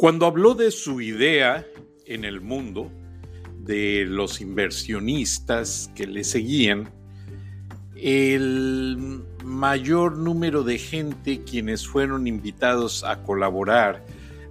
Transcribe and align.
Cuando 0.00 0.24
habló 0.24 0.54
de 0.54 0.70
su 0.70 1.02
idea 1.02 1.66
en 2.06 2.24
el 2.24 2.40
mundo, 2.40 2.90
de 3.58 4.06
los 4.08 4.40
inversionistas 4.40 5.90
que 5.94 6.06
le 6.06 6.24
seguían, 6.24 6.88
el 7.96 9.22
mayor 9.44 10.16
número 10.16 10.62
de 10.62 10.78
gente 10.78 11.44
quienes 11.44 11.86
fueron 11.86 12.26
invitados 12.26 13.04
a 13.04 13.22
colaborar 13.22 14.02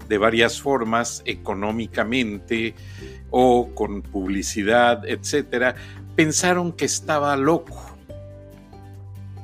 de 0.07 0.19
varias 0.19 0.61
formas 0.61 1.23
económicamente 1.25 2.75
o 3.31 3.73
con 3.73 4.03
publicidad, 4.03 5.01
etcétera, 5.09 5.73
pensaron 6.15 6.73
que 6.73 6.85
estaba 6.85 7.35
loco. 7.35 7.97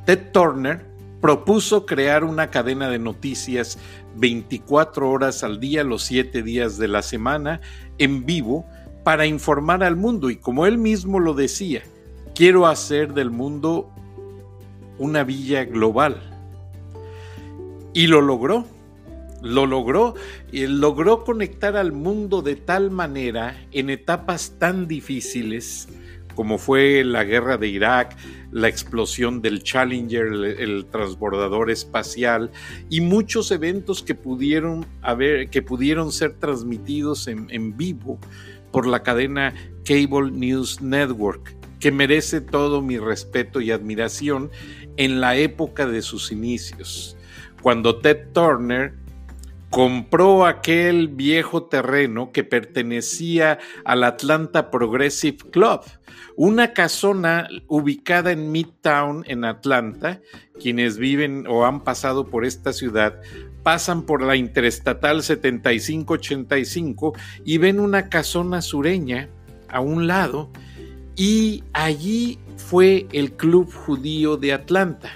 Ted 0.05 0.31
Turner 0.31 0.85
propuso 1.19 1.87
crear 1.87 2.23
una 2.23 2.51
cadena 2.51 2.89
de 2.89 2.99
noticias 2.99 3.79
24 4.15 5.09
horas 5.09 5.43
al 5.43 5.59
día, 5.59 5.83
los 5.83 6.03
7 6.03 6.43
días 6.43 6.77
de 6.77 6.87
la 6.87 7.01
semana, 7.01 7.61
en 7.97 8.25
vivo, 8.25 8.65
para 9.03 9.25
informar 9.25 9.83
al 9.83 9.95
mundo. 9.95 10.29
Y 10.29 10.37
como 10.37 10.65
él 10.65 10.77
mismo 10.77 11.19
lo 11.19 11.33
decía, 11.33 11.83
quiero 12.33 12.67
hacer 12.67 13.13
del 13.13 13.31
mundo 13.31 13.89
una 14.97 15.23
villa 15.23 15.65
global. 15.65 16.21
Y 17.93 18.07
lo 18.07 18.21
logró, 18.21 18.65
lo 19.41 19.65
logró, 19.65 20.15
logró 20.51 21.23
conectar 21.23 21.77
al 21.77 21.91
mundo 21.91 22.41
de 22.41 22.55
tal 22.55 22.91
manera 22.91 23.55
en 23.71 23.89
etapas 23.89 24.53
tan 24.59 24.87
difíciles 24.87 25.87
como 26.35 26.57
fue 26.57 27.03
la 27.03 27.23
guerra 27.23 27.57
de 27.57 27.67
Irak, 27.67 28.15
la 28.51 28.67
explosión 28.67 29.41
del 29.41 29.63
Challenger, 29.63 30.27
el, 30.27 30.85
transbordador 30.85 31.71
espacial 31.71 32.51
y 32.89 33.01
muchos 33.01 33.51
eventos 33.51 34.03
que 34.03 34.15
pudieron, 34.15 34.85
haber, 35.01 35.49
que 35.49 35.61
pudieron 35.61 36.11
ser 36.11 36.33
transmitidos 36.33 37.27
en, 37.27 37.47
en 37.49 37.75
vivo 37.75 38.19
por 38.71 38.85
la 38.85 39.01
cadena 39.03 39.53
Cable 39.85 40.31
News 40.31 40.81
Network, 40.81 41.55
que 41.79 41.91
merece 41.91 42.41
todo 42.41 42.81
mi 42.81 42.97
respeto 42.97 43.61
y 43.61 43.71
admiración 43.71 44.51
en 44.97 45.21
la 45.21 45.37
época 45.37 45.85
de 45.85 46.01
sus 46.01 46.31
inicios, 46.31 47.17
cuando 47.61 47.97
Ted 47.97 48.31
Turner 48.33 49.04
compró 49.75 50.45
aquel 50.45 51.09
viejo 51.09 51.63
terreno 51.65 52.31
que 52.31 52.45
pertenecía 52.45 53.59
al 53.83 54.05
Atlanta 54.05 54.71
Progressive 54.71 55.39
Club, 55.51 55.81
una 56.37 56.71
casona 56.71 57.49
ubicada 57.67 58.31
en 58.31 58.53
Midtown, 58.53 59.25
en 59.27 59.43
Atlanta. 59.43 60.21
Quienes 60.61 60.97
viven 60.97 61.45
o 61.49 61.65
han 61.65 61.83
pasado 61.83 62.29
por 62.29 62.45
esta 62.45 62.71
ciudad 62.71 63.19
pasan 63.63 64.03
por 64.03 64.21
la 64.21 64.37
Interestatal 64.37 65.21
7585 65.21 67.13
y 67.43 67.57
ven 67.57 67.81
una 67.81 68.07
casona 68.07 68.61
sureña 68.61 69.27
a 69.67 69.81
un 69.81 70.07
lado 70.07 70.51
y 71.17 71.65
allí 71.73 72.39
fue 72.55 73.07
el 73.11 73.33
Club 73.33 73.69
Judío 73.73 74.37
de 74.37 74.53
Atlanta. 74.53 75.09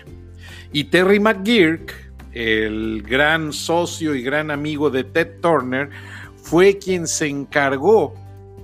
Y 0.73 0.83
Terry 0.83 1.21
McGurk, 1.21 2.08
el 2.33 3.03
gran 3.03 3.53
socio 3.53 4.15
y 4.15 4.21
gran 4.21 4.51
amigo 4.51 4.89
de 4.89 5.03
Ted 5.03 5.39
Turner, 5.41 5.89
fue 6.41 6.77
quien 6.77 7.07
se 7.07 7.27
encargó 7.27 8.13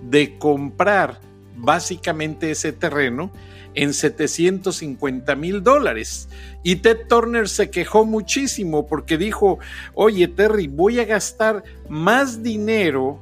de 0.01 0.37
comprar 0.37 1.19
básicamente 1.55 2.51
ese 2.51 2.73
terreno 2.73 3.31
en 3.73 3.93
750 3.93 5.35
mil 5.35 5.61
dólares. 5.61 6.29
Y 6.63 6.77
Ted 6.77 7.07
Turner 7.07 7.47
se 7.49 7.69
quejó 7.69 8.05
muchísimo 8.05 8.87
porque 8.87 9.17
dijo, 9.17 9.59
oye 9.93 10.27
Terry, 10.27 10.67
voy 10.67 10.99
a 10.99 11.05
gastar 11.05 11.63
más 11.89 12.41
dinero 12.41 13.19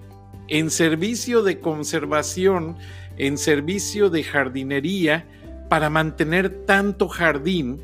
en 0.47 0.69
servicio 0.69 1.41
de 1.41 1.59
conservación, 1.59 2.77
en 3.17 3.37
servicio 3.37 4.09
de 4.09 4.23
jardinería, 4.23 5.25
para 5.69 5.89
mantener 5.89 6.65
tanto 6.65 7.07
jardín 7.07 7.81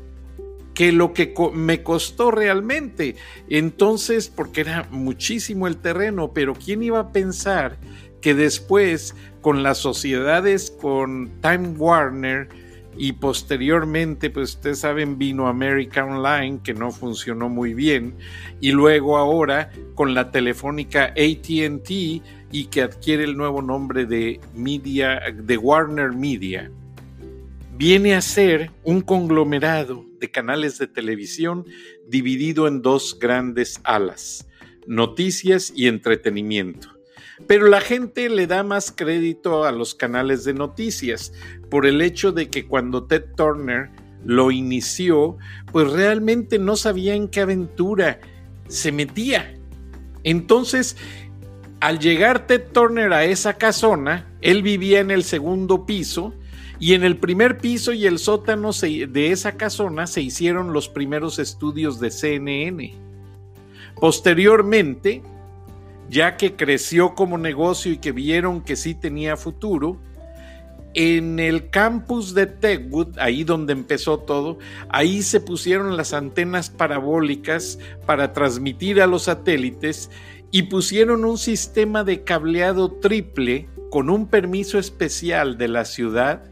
que 0.80 0.92
lo 0.92 1.12
que 1.12 1.34
me 1.52 1.82
costó 1.82 2.30
realmente. 2.30 3.14
Entonces, 3.50 4.32
porque 4.34 4.62
era 4.62 4.88
muchísimo 4.90 5.66
el 5.66 5.76
terreno, 5.76 6.32
pero 6.32 6.54
¿quién 6.54 6.82
iba 6.82 6.98
a 7.00 7.12
pensar 7.12 7.76
que 8.22 8.34
después 8.34 9.14
con 9.42 9.62
las 9.62 9.76
sociedades, 9.76 10.70
con 10.70 11.32
Time 11.42 11.74
Warner 11.76 12.48
y 12.96 13.12
posteriormente, 13.12 14.30
pues 14.30 14.54
ustedes 14.54 14.78
saben, 14.78 15.18
vino 15.18 15.48
America 15.48 16.02
Online, 16.02 16.60
que 16.64 16.72
no 16.72 16.90
funcionó 16.92 17.50
muy 17.50 17.74
bien, 17.74 18.14
y 18.62 18.72
luego 18.72 19.18
ahora 19.18 19.70
con 19.94 20.14
la 20.14 20.30
telefónica 20.30 21.12
ATT 21.14 21.90
y 21.90 22.68
que 22.70 22.80
adquiere 22.80 23.24
el 23.24 23.36
nuevo 23.36 23.60
nombre 23.60 24.06
de 24.06 24.40
Media, 24.54 25.20
de 25.30 25.58
Warner 25.58 26.12
Media 26.12 26.70
viene 27.76 28.14
a 28.14 28.22
ser 28.22 28.70
un 28.82 29.02
conglomerado 29.02 30.09
de 30.20 30.30
canales 30.30 30.78
de 30.78 30.86
televisión 30.86 31.66
dividido 32.06 32.68
en 32.68 32.82
dos 32.82 33.18
grandes 33.18 33.80
alas, 33.84 34.46
noticias 34.86 35.72
y 35.74 35.88
entretenimiento. 35.88 36.88
Pero 37.46 37.66
la 37.68 37.80
gente 37.80 38.28
le 38.28 38.46
da 38.46 38.62
más 38.62 38.92
crédito 38.92 39.64
a 39.64 39.72
los 39.72 39.94
canales 39.94 40.44
de 40.44 40.54
noticias 40.54 41.32
por 41.70 41.86
el 41.86 42.02
hecho 42.02 42.32
de 42.32 42.48
que 42.48 42.66
cuando 42.66 43.04
Ted 43.04 43.24
Turner 43.36 43.90
lo 44.24 44.50
inició, 44.50 45.38
pues 45.72 45.90
realmente 45.90 46.58
no 46.58 46.76
sabía 46.76 47.14
en 47.14 47.28
qué 47.28 47.40
aventura 47.40 48.20
se 48.68 48.92
metía. 48.92 49.54
Entonces, 50.22 50.96
al 51.80 51.98
llegar 51.98 52.46
Ted 52.46 52.64
Turner 52.72 53.12
a 53.14 53.24
esa 53.24 53.54
casona, 53.54 54.30
él 54.42 54.62
vivía 54.62 55.00
en 55.00 55.10
el 55.10 55.24
segundo 55.24 55.86
piso 55.86 56.34
y 56.80 56.94
en 56.94 57.04
el 57.04 57.18
primer 57.18 57.58
piso 57.58 57.92
y 57.92 58.06
el 58.06 58.18
sótano 58.18 58.70
de 58.72 59.32
esa 59.32 59.58
casona 59.58 60.06
se 60.06 60.22
hicieron 60.22 60.72
los 60.72 60.88
primeros 60.88 61.38
estudios 61.38 62.00
de 62.00 62.10
CNN. 62.10 62.94
Posteriormente, 64.00 65.22
ya 66.08 66.38
que 66.38 66.56
creció 66.56 67.14
como 67.14 67.36
negocio 67.36 67.92
y 67.92 67.98
que 67.98 68.12
vieron 68.12 68.62
que 68.62 68.76
sí 68.76 68.94
tenía 68.94 69.36
futuro, 69.36 69.98
en 70.94 71.38
el 71.38 71.68
campus 71.68 72.34
de 72.34 72.46
Techwood, 72.46 73.18
ahí 73.18 73.44
donde 73.44 73.74
empezó 73.74 74.18
todo, 74.18 74.58
ahí 74.88 75.22
se 75.22 75.40
pusieron 75.40 75.98
las 75.98 76.14
antenas 76.14 76.70
parabólicas 76.70 77.78
para 78.06 78.32
transmitir 78.32 79.02
a 79.02 79.06
los 79.06 79.24
satélites 79.24 80.10
y 80.50 80.62
pusieron 80.62 81.26
un 81.26 81.36
sistema 81.36 82.04
de 82.04 82.24
cableado 82.24 82.90
triple 82.90 83.68
con 83.90 84.08
un 84.08 84.26
permiso 84.26 84.78
especial 84.78 85.58
de 85.58 85.68
la 85.68 85.84
ciudad 85.84 86.50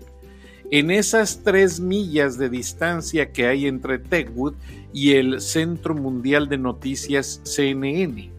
en 0.71 0.91
esas 0.91 1.43
tres 1.43 1.81
millas 1.81 2.37
de 2.39 2.49
distancia 2.49 3.33
que 3.33 3.47
hay 3.47 3.67
entre 3.67 3.99
Techwood 3.99 4.55
y 4.93 5.13
el 5.13 5.41
Centro 5.41 5.95
Mundial 5.95 6.49
de 6.49 6.59
Noticias 6.59 7.41
CNN. 7.45 8.31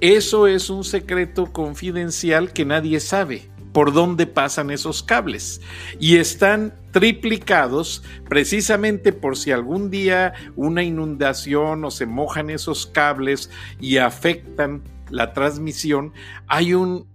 Eso 0.00 0.46
es 0.46 0.68
un 0.68 0.84
secreto 0.84 1.52
confidencial 1.52 2.52
que 2.52 2.64
nadie 2.64 3.00
sabe 3.00 3.48
por 3.72 3.92
dónde 3.92 4.26
pasan 4.26 4.70
esos 4.70 5.02
cables 5.02 5.60
y 6.00 6.16
están 6.16 6.74
triplicados 6.92 8.02
precisamente 8.28 9.12
por 9.12 9.36
si 9.36 9.52
algún 9.52 9.90
día 9.90 10.32
una 10.56 10.82
inundación 10.82 11.84
o 11.84 11.90
se 11.90 12.06
mojan 12.06 12.50
esos 12.50 12.86
cables 12.86 13.50
y 13.78 13.98
afectan 13.98 14.82
la 15.10 15.32
transmisión, 15.32 16.12
hay 16.46 16.74
un 16.74 17.06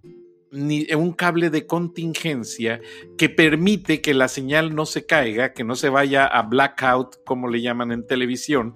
un 0.52 1.14
cable 1.14 1.50
de 1.50 1.66
contingencia 1.66 2.82
que 3.18 3.30
permite 3.30 4.02
que 4.02 4.14
la 4.14 4.28
señal 4.28 4.76
no 4.76 4.86
se 4.86 5.06
caiga, 5.06 5.54
que 5.54 5.64
no 5.64 5.76
se 5.76 5.90
vaya 5.90 6.26
a 6.26 6.42
blackout, 6.44 7.24
como 7.24 7.48
le 7.48 7.62
llaman 7.62 7.92
en 7.92 8.06
televisión, 8.06 8.74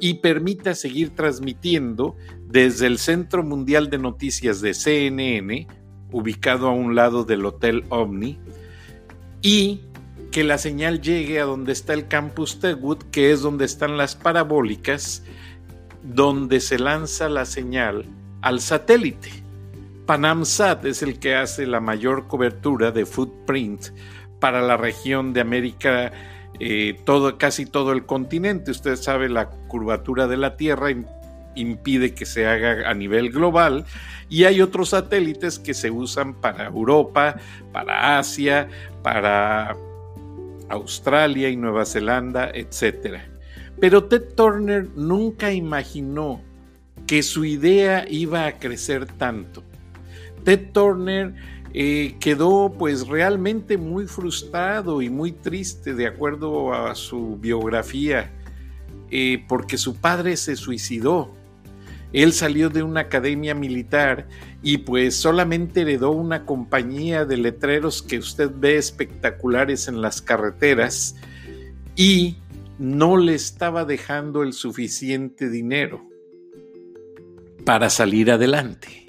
y 0.00 0.14
permita 0.14 0.74
seguir 0.74 1.10
transmitiendo 1.10 2.16
desde 2.46 2.86
el 2.86 2.98
Centro 2.98 3.42
Mundial 3.42 3.90
de 3.90 3.98
Noticias 3.98 4.62
de 4.62 4.72
CNN, 4.72 5.66
ubicado 6.12 6.68
a 6.68 6.72
un 6.72 6.94
lado 6.94 7.24
del 7.24 7.44
Hotel 7.44 7.84
Omni, 7.90 8.38
y 9.42 9.82
que 10.30 10.44
la 10.44 10.56
señal 10.56 11.02
llegue 11.02 11.40
a 11.40 11.44
donde 11.44 11.72
está 11.72 11.92
el 11.92 12.08
campus 12.08 12.58
Tegwood, 12.58 13.02
que 13.10 13.32
es 13.32 13.42
donde 13.42 13.66
están 13.66 13.98
las 13.98 14.16
parabólicas, 14.16 15.22
donde 16.02 16.60
se 16.60 16.78
lanza 16.78 17.28
la 17.28 17.44
señal 17.44 18.06
al 18.40 18.60
satélite. 18.60 19.47
PanamSat 20.08 20.86
es 20.86 21.02
el 21.02 21.18
que 21.18 21.34
hace 21.34 21.66
la 21.66 21.80
mayor 21.80 22.28
cobertura 22.28 22.92
de 22.92 23.04
footprint 23.04 23.88
para 24.40 24.62
la 24.62 24.78
región 24.78 25.34
de 25.34 25.42
América, 25.42 26.12
eh, 26.60 26.98
casi 27.36 27.66
todo 27.66 27.92
el 27.92 28.06
continente. 28.06 28.70
Usted 28.70 28.96
sabe, 28.96 29.28
la 29.28 29.50
curvatura 29.50 30.26
de 30.26 30.38
la 30.38 30.56
Tierra 30.56 30.86
impide 31.54 32.14
que 32.14 32.24
se 32.24 32.46
haga 32.46 32.88
a 32.88 32.94
nivel 32.94 33.30
global 33.30 33.84
y 34.30 34.44
hay 34.44 34.62
otros 34.62 34.88
satélites 34.90 35.58
que 35.58 35.74
se 35.74 35.90
usan 35.90 36.32
para 36.32 36.68
Europa, 36.68 37.36
para 37.70 38.18
Asia, 38.18 38.66
para 39.02 39.76
Australia 40.70 41.50
y 41.50 41.56
Nueva 41.58 41.84
Zelanda, 41.84 42.50
etc. 42.54 43.18
Pero 43.78 44.04
Ted 44.04 44.22
Turner 44.34 44.88
nunca 44.96 45.52
imaginó 45.52 46.40
que 47.06 47.22
su 47.22 47.44
idea 47.44 48.06
iba 48.08 48.46
a 48.46 48.58
crecer 48.58 49.04
tanto. 49.04 49.67
Ted 50.48 50.70
Turner 50.72 51.34
eh, 51.74 52.16
quedó 52.20 52.72
pues 52.72 53.06
realmente 53.06 53.76
muy 53.76 54.06
frustrado 54.06 55.02
y 55.02 55.10
muy 55.10 55.32
triste 55.32 55.92
de 55.92 56.06
acuerdo 56.06 56.72
a 56.72 56.94
su 56.94 57.36
biografía 57.36 58.32
eh, 59.10 59.44
porque 59.46 59.76
su 59.76 59.96
padre 59.96 60.38
se 60.38 60.56
suicidó. 60.56 61.34
Él 62.14 62.32
salió 62.32 62.70
de 62.70 62.82
una 62.82 63.00
academia 63.00 63.54
militar 63.54 64.26
y 64.62 64.78
pues 64.78 65.16
solamente 65.16 65.82
heredó 65.82 66.12
una 66.12 66.46
compañía 66.46 67.26
de 67.26 67.36
letreros 67.36 68.00
que 68.00 68.16
usted 68.16 68.50
ve 68.50 68.78
espectaculares 68.78 69.86
en 69.86 70.00
las 70.00 70.22
carreteras 70.22 71.14
y 71.94 72.38
no 72.78 73.18
le 73.18 73.34
estaba 73.34 73.84
dejando 73.84 74.42
el 74.42 74.54
suficiente 74.54 75.50
dinero 75.50 76.08
para 77.66 77.90
salir 77.90 78.30
adelante. 78.30 79.07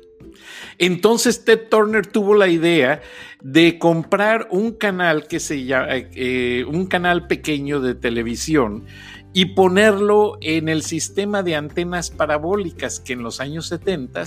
Entonces 0.78 1.44
Ted 1.46 1.68
Turner 1.70 2.06
tuvo 2.06 2.36
la 2.36 2.48
idea 2.48 3.02
de 3.42 3.80
comprar 3.80 4.48
un 4.52 4.74
canal 4.74 5.28
que 5.28 5.40
se 5.40 5.64
llama, 5.66 5.88
eh, 5.92 6.66
un 6.68 6.88
canal 6.88 7.28
pequeño 7.28 7.80
de 7.80 7.96
televisión 7.96 8.86
y 9.34 9.46
ponerlo 9.46 10.38
en 10.42 10.70
el 10.70 10.82
sistema 10.82 11.44
de 11.44 11.56
antenas 11.56 12.10
parabólicas 12.10 13.00
que 13.00 13.14
en 13.14 13.24
los 13.24 13.40
años 13.40 13.68
70 13.68 14.24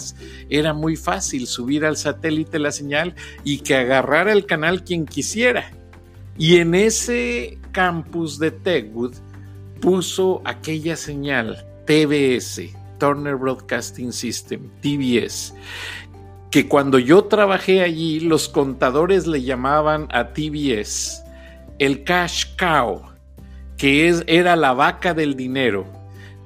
era 0.48 0.74
muy 0.74 0.96
fácil 0.96 1.46
subir 1.46 1.84
al 1.84 1.96
satélite 1.96 2.58
la 2.58 2.70
señal 2.70 3.14
y 3.44 3.58
que 3.58 3.74
agarrara 3.74 4.32
el 4.32 4.46
canal 4.46 4.84
quien 4.84 5.06
quisiera. 5.06 5.72
Y 6.38 6.56
en 6.56 6.74
ese 6.74 7.58
campus 7.72 8.38
de 8.38 8.52
Tegwood 8.52 9.14
puso 9.80 10.40
aquella 10.44 10.96
señal 10.96 11.66
TBS, 11.86 12.70
Turner 12.98 13.34
Broadcasting 13.34 14.12
System, 14.12 14.70
TBS, 14.80 15.52
que 16.52 16.68
cuando 16.68 16.98
yo 16.98 17.24
trabajé 17.24 17.80
allí, 17.80 18.20
los 18.20 18.46
contadores 18.46 19.26
le 19.26 19.42
llamaban 19.42 20.06
a 20.10 20.34
TBS 20.34 21.24
el 21.78 22.04
cash 22.04 22.44
cow, 22.58 23.02
que 23.78 24.06
es, 24.06 24.22
era 24.26 24.54
la 24.54 24.74
vaca 24.74 25.14
del 25.14 25.34
dinero. 25.34 25.86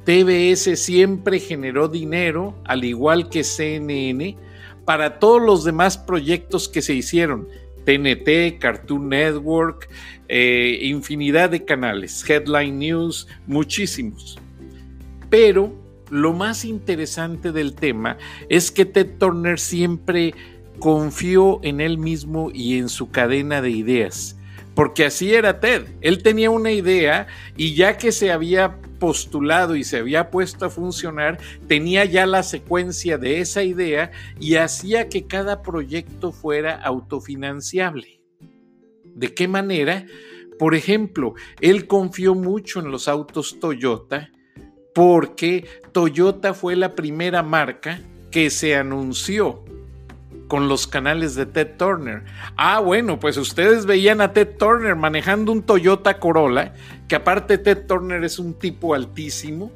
TBS 0.04 0.78
siempre 0.78 1.40
generó 1.40 1.88
dinero, 1.88 2.54
al 2.64 2.84
igual 2.84 3.28
que 3.28 3.42
CNN, 3.42 4.36
para 4.84 5.18
todos 5.18 5.42
los 5.42 5.64
demás 5.64 5.98
proyectos 5.98 6.68
que 6.68 6.82
se 6.82 6.94
hicieron. 6.94 7.48
TNT, 7.84 8.58
Cartoon 8.60 9.08
Network, 9.08 9.88
eh, 10.28 10.78
infinidad 10.82 11.50
de 11.50 11.64
canales, 11.64 12.24
Headline 12.30 12.78
News, 12.78 13.26
muchísimos. 13.46 14.38
Pero 15.28 15.85
lo 16.10 16.32
más 16.32 16.64
interesante 16.64 17.52
del 17.52 17.74
tema 17.74 18.18
es 18.48 18.70
que 18.70 18.84
Ted 18.84 19.18
Turner 19.18 19.58
siempre 19.58 20.34
confió 20.78 21.60
en 21.62 21.80
él 21.80 21.98
mismo 21.98 22.50
y 22.52 22.78
en 22.78 22.88
su 22.88 23.10
cadena 23.10 23.62
de 23.62 23.70
ideas. 23.70 24.36
Porque 24.74 25.06
así 25.06 25.34
era 25.34 25.58
Ted. 25.58 25.86
Él 26.02 26.22
tenía 26.22 26.50
una 26.50 26.70
idea 26.70 27.26
y 27.56 27.74
ya 27.74 27.96
que 27.96 28.12
se 28.12 28.30
había 28.30 28.78
postulado 28.98 29.74
y 29.74 29.84
se 29.84 29.98
había 29.98 30.30
puesto 30.30 30.66
a 30.66 30.70
funcionar, 30.70 31.38
tenía 31.66 32.04
ya 32.04 32.26
la 32.26 32.42
secuencia 32.42 33.18
de 33.18 33.40
esa 33.40 33.62
idea 33.62 34.10
y 34.38 34.56
hacía 34.56 35.08
que 35.08 35.26
cada 35.26 35.62
proyecto 35.62 36.32
fuera 36.32 36.74
autofinanciable. 36.74 38.20
¿De 39.04 39.34
qué 39.34 39.48
manera? 39.48 40.06
Por 40.58 40.74
ejemplo, 40.74 41.34
él 41.60 41.86
confió 41.86 42.34
mucho 42.34 42.80
en 42.80 42.90
los 42.90 43.08
autos 43.08 43.58
Toyota 43.60 44.30
porque 44.96 45.66
Toyota 45.92 46.54
fue 46.54 46.74
la 46.74 46.94
primera 46.94 47.42
marca 47.42 48.00
que 48.30 48.48
se 48.48 48.74
anunció 48.76 49.62
con 50.48 50.70
los 50.70 50.86
canales 50.86 51.34
de 51.34 51.44
Ted 51.44 51.76
Turner. 51.76 52.22
Ah, 52.56 52.80
bueno, 52.80 53.20
pues 53.20 53.36
ustedes 53.36 53.84
veían 53.84 54.22
a 54.22 54.32
Ted 54.32 54.56
Turner 54.58 54.96
manejando 54.96 55.52
un 55.52 55.62
Toyota 55.62 56.18
Corolla, 56.18 56.72
que 57.08 57.14
aparte 57.14 57.58
Ted 57.58 57.84
Turner 57.86 58.24
es 58.24 58.38
un 58.38 58.54
tipo 58.54 58.94
altísimo. 58.94 59.70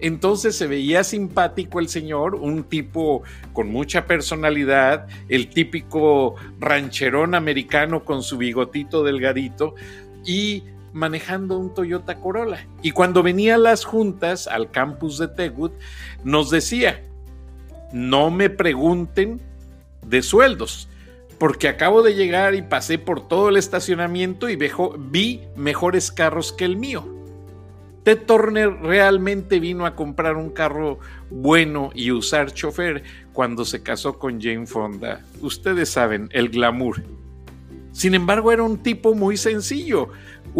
Entonces 0.00 0.54
se 0.54 0.66
veía 0.66 1.02
simpático 1.02 1.80
el 1.80 1.88
señor, 1.88 2.34
un 2.34 2.64
tipo 2.64 3.22
con 3.54 3.72
mucha 3.72 4.04
personalidad, 4.04 5.06
el 5.30 5.48
típico 5.48 6.34
rancherón 6.60 7.34
americano 7.34 8.04
con 8.04 8.22
su 8.22 8.36
bigotito 8.36 9.02
delgadito 9.02 9.76
y 10.26 10.64
manejando 10.92 11.58
un 11.58 11.74
Toyota 11.74 12.20
Corolla. 12.20 12.66
Y 12.82 12.92
cuando 12.92 13.22
venía 13.22 13.56
a 13.56 13.58
las 13.58 13.84
juntas 13.84 14.46
al 14.46 14.70
campus 14.70 15.18
de 15.18 15.28
Tegwood, 15.28 15.72
nos 16.24 16.50
decía, 16.50 17.02
no 17.92 18.30
me 18.30 18.50
pregunten 18.50 19.40
de 20.06 20.22
sueldos, 20.22 20.88
porque 21.38 21.68
acabo 21.68 22.02
de 22.02 22.14
llegar 22.14 22.54
y 22.54 22.62
pasé 22.62 22.98
por 22.98 23.26
todo 23.28 23.48
el 23.48 23.56
estacionamiento 23.56 24.48
y 24.48 24.56
vi 24.56 25.42
mejores 25.56 26.10
carros 26.10 26.52
que 26.52 26.64
el 26.64 26.76
mío. 26.76 27.18
Ted 28.08 28.22
Turner 28.26 28.70
realmente 28.80 29.60
vino 29.60 29.84
a 29.84 29.94
comprar 29.94 30.36
un 30.36 30.50
carro 30.50 30.98
bueno 31.30 31.90
y 31.94 32.10
usar 32.10 32.52
chofer 32.52 33.02
cuando 33.34 33.66
se 33.66 33.82
casó 33.82 34.18
con 34.18 34.40
Jane 34.40 34.66
Fonda. 34.66 35.20
Ustedes 35.42 35.90
saben, 35.90 36.30
el 36.32 36.48
glamour. 36.48 37.02
Sin 37.92 38.14
embargo, 38.14 38.50
era 38.50 38.62
un 38.62 38.78
tipo 38.78 39.14
muy 39.14 39.36
sencillo. 39.36 40.08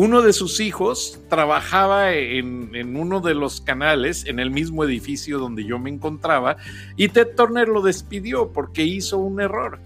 Uno 0.01 0.23
de 0.23 0.33
sus 0.33 0.61
hijos 0.61 1.19
trabajaba 1.29 2.13
en, 2.15 2.97
uno 2.97 3.19
de 3.19 3.35
los 3.35 3.61
canales, 3.61 4.27
en 4.27 4.39
el 4.39 4.49
mismo 4.53 4.85
edificio 4.85 5.41
donde 5.41 5.65
yo 5.65 5.81
me 5.81 5.91
encontraba, 5.91 6.57
y 6.97 7.09
Ted 7.09 7.35
Turner 7.35 7.67
lo 7.67 7.83
despidió 7.83 8.53
porque 8.53 8.85
hizo 8.85 9.19
un 9.19 9.41
error. 9.41 9.81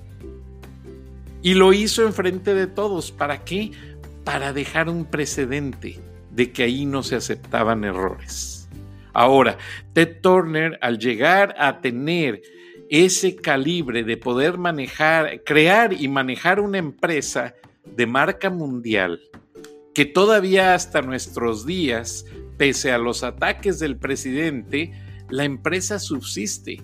Y 1.41 1.55
lo 1.55 1.73
hizo 1.73 2.03
enfrente 2.07 2.53
de 2.53 2.67
todos. 2.67 3.11
¿Para 3.11 3.43
qué? 3.43 3.71
Para 4.23 4.53
dejar 4.53 4.91
un 4.91 5.07
precedente 5.07 5.99
de 6.31 6.53
que 6.53 6.65
ahí 6.65 6.85
no 6.85 7.03
se 7.03 7.17
aceptaban 7.17 7.83
errores. 7.83 8.69
Ahora, 9.15 9.57
Ted 9.95 10.21
Turner, 10.21 10.79
al 10.83 10.99
llegar 10.99 11.55
a 11.59 11.81
tener 11.81 12.43
ese 12.91 13.35
calibre 13.35 14.05
de 14.05 14.19
poder 14.19 14.59
manejar, 14.59 15.43
crear 15.43 15.95
y 15.95 16.07
manejar 16.09 16.61
una 16.61 16.77
empresa 16.77 17.55
de 17.97 18.07
marca 18.07 18.51
mundial, 18.51 19.19
que 19.95 20.05
todavía 20.05 20.75
hasta 20.75 21.03
nuestros 21.03 21.67
días, 21.67 22.25
pese 22.57 22.93
a 22.93 22.99
los 22.99 23.23
ataques 23.23 23.79
del 23.79 23.97
presidente, 23.97 24.93
la 25.29 25.45
empresa 25.45 25.99
subsiste. 25.99 26.83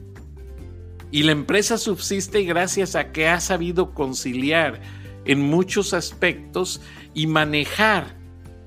Y 1.10 1.22
la 1.22 1.32
empresa 1.32 1.78
subsiste 1.78 2.42
gracias 2.42 2.94
a 2.94 3.12
que 3.12 3.28
ha 3.28 3.40
sabido 3.40 3.94
conciliar 3.94 4.80
en 5.24 5.40
muchos 5.40 5.94
aspectos 5.94 6.82
y 7.14 7.26
manejar 7.26 8.16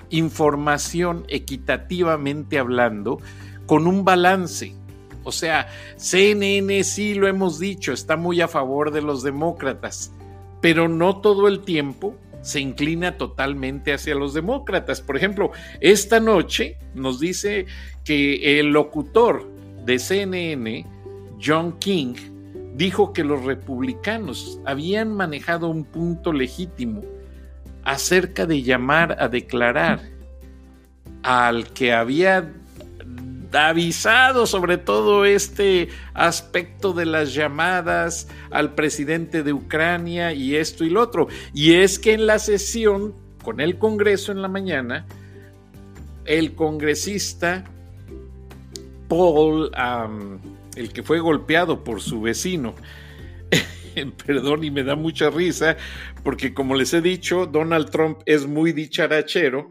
información 0.10 1.26
equitativamente 1.28 2.58
hablando 2.58 3.20
con 3.68 3.88
un 3.88 4.04
balance. 4.04 4.76
O 5.24 5.32
sea, 5.32 5.68
CNN 5.98 6.84
sí 6.84 7.14
lo 7.14 7.28
hemos 7.28 7.60
dicho, 7.60 7.94
está 7.94 8.18
muy 8.18 8.42
a 8.42 8.48
favor 8.48 8.92
de 8.92 9.04
los 9.04 9.22
demócratas, 9.22 10.12
pero 10.62 10.88
no 10.88 11.22
todo 11.22 11.48
el 11.48 11.62
tiempo 11.62 12.16
se 12.42 12.60
inclina 12.60 13.18
totalmente 13.18 13.94
hacia 13.94 14.16
los 14.16 14.34
demócratas. 14.34 15.02
Por 15.02 15.18
ejemplo, 15.18 15.52
esta 15.80 16.20
noche 16.20 16.78
nos 16.94 17.20
dice 17.20 17.66
que 18.04 18.60
el 18.60 18.68
locutor 18.68 19.50
de 19.86 20.00
CNN, 20.00 20.86
John 21.44 21.78
King, 21.80 22.16
dijo 22.76 23.14
que 23.14 23.24
los 23.24 23.44
republicanos 23.44 24.60
habían 24.66 25.14
manejado 25.16 25.70
un 25.70 25.84
punto 25.84 26.34
legítimo 26.34 27.04
acerca 27.84 28.46
de 28.46 28.62
llamar 28.62 29.18
a 29.20 29.28
declarar 29.28 30.02
al 31.24 31.72
que 31.74 31.94
había 31.94 32.52
avisado 33.54 34.46
sobre 34.46 34.78
todo 34.78 35.26
este 35.26 35.90
aspecto 36.14 36.94
de 36.94 37.06
las 37.06 37.34
llamadas 37.34 38.28
al 38.50 38.76
presidente 38.76 39.44
de 39.44 39.54
Ucrania 39.54 40.34
y 40.34 40.56
esto 40.56 40.84
y 40.84 40.90
lo 40.90 41.02
otro. 41.02 41.28
Y 41.54 41.74
es 41.74 42.00
que 42.00 42.14
en 42.14 42.26
la 42.26 42.40
sesión 42.40 43.14
con 43.44 43.60
el 43.60 43.78
Congreso 43.78 44.32
en 44.32 44.42
la 44.42 44.48
mañana, 44.48 45.06
el 46.26 46.54
congresista 46.54 47.66
Paul, 49.08 49.72
el 50.76 50.94
que 50.94 51.04
fue 51.04 51.20
golpeado 51.20 51.84
por 51.84 52.02
su 52.02 52.22
vecino, 52.22 52.76
perdón 54.26 54.64
y 54.64 54.72
me 54.72 54.84
da 54.84 54.96
mucha 54.96 55.30
risa, 55.30 55.76
porque 56.24 56.54
como 56.54 56.76
les 56.76 56.94
he 56.94 57.02
dicho, 57.02 57.46
Donald 57.46 57.90
Trump 57.90 58.20
es 58.26 58.48
muy 58.48 58.72
dicharachero, 58.72 59.70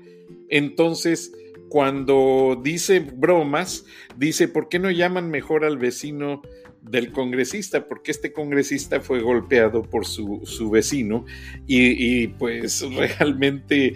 entonces 0.50 1.32
cuando 1.70 2.60
dice 2.60 2.98
bromas, 2.98 3.86
dice, 4.16 4.48
¿por 4.48 4.68
qué 4.68 4.80
no 4.80 4.90
llaman 4.90 5.30
mejor 5.30 5.64
al 5.64 5.78
vecino 5.78 6.42
del 6.82 7.12
congresista? 7.12 7.86
Porque 7.86 8.10
este 8.10 8.32
congresista 8.32 9.00
fue 9.00 9.20
golpeado 9.20 9.84
por 9.84 10.04
su, 10.04 10.68
vecino 10.70 11.24
y, 11.68 12.26
pues 12.26 12.84
realmente 13.18 13.94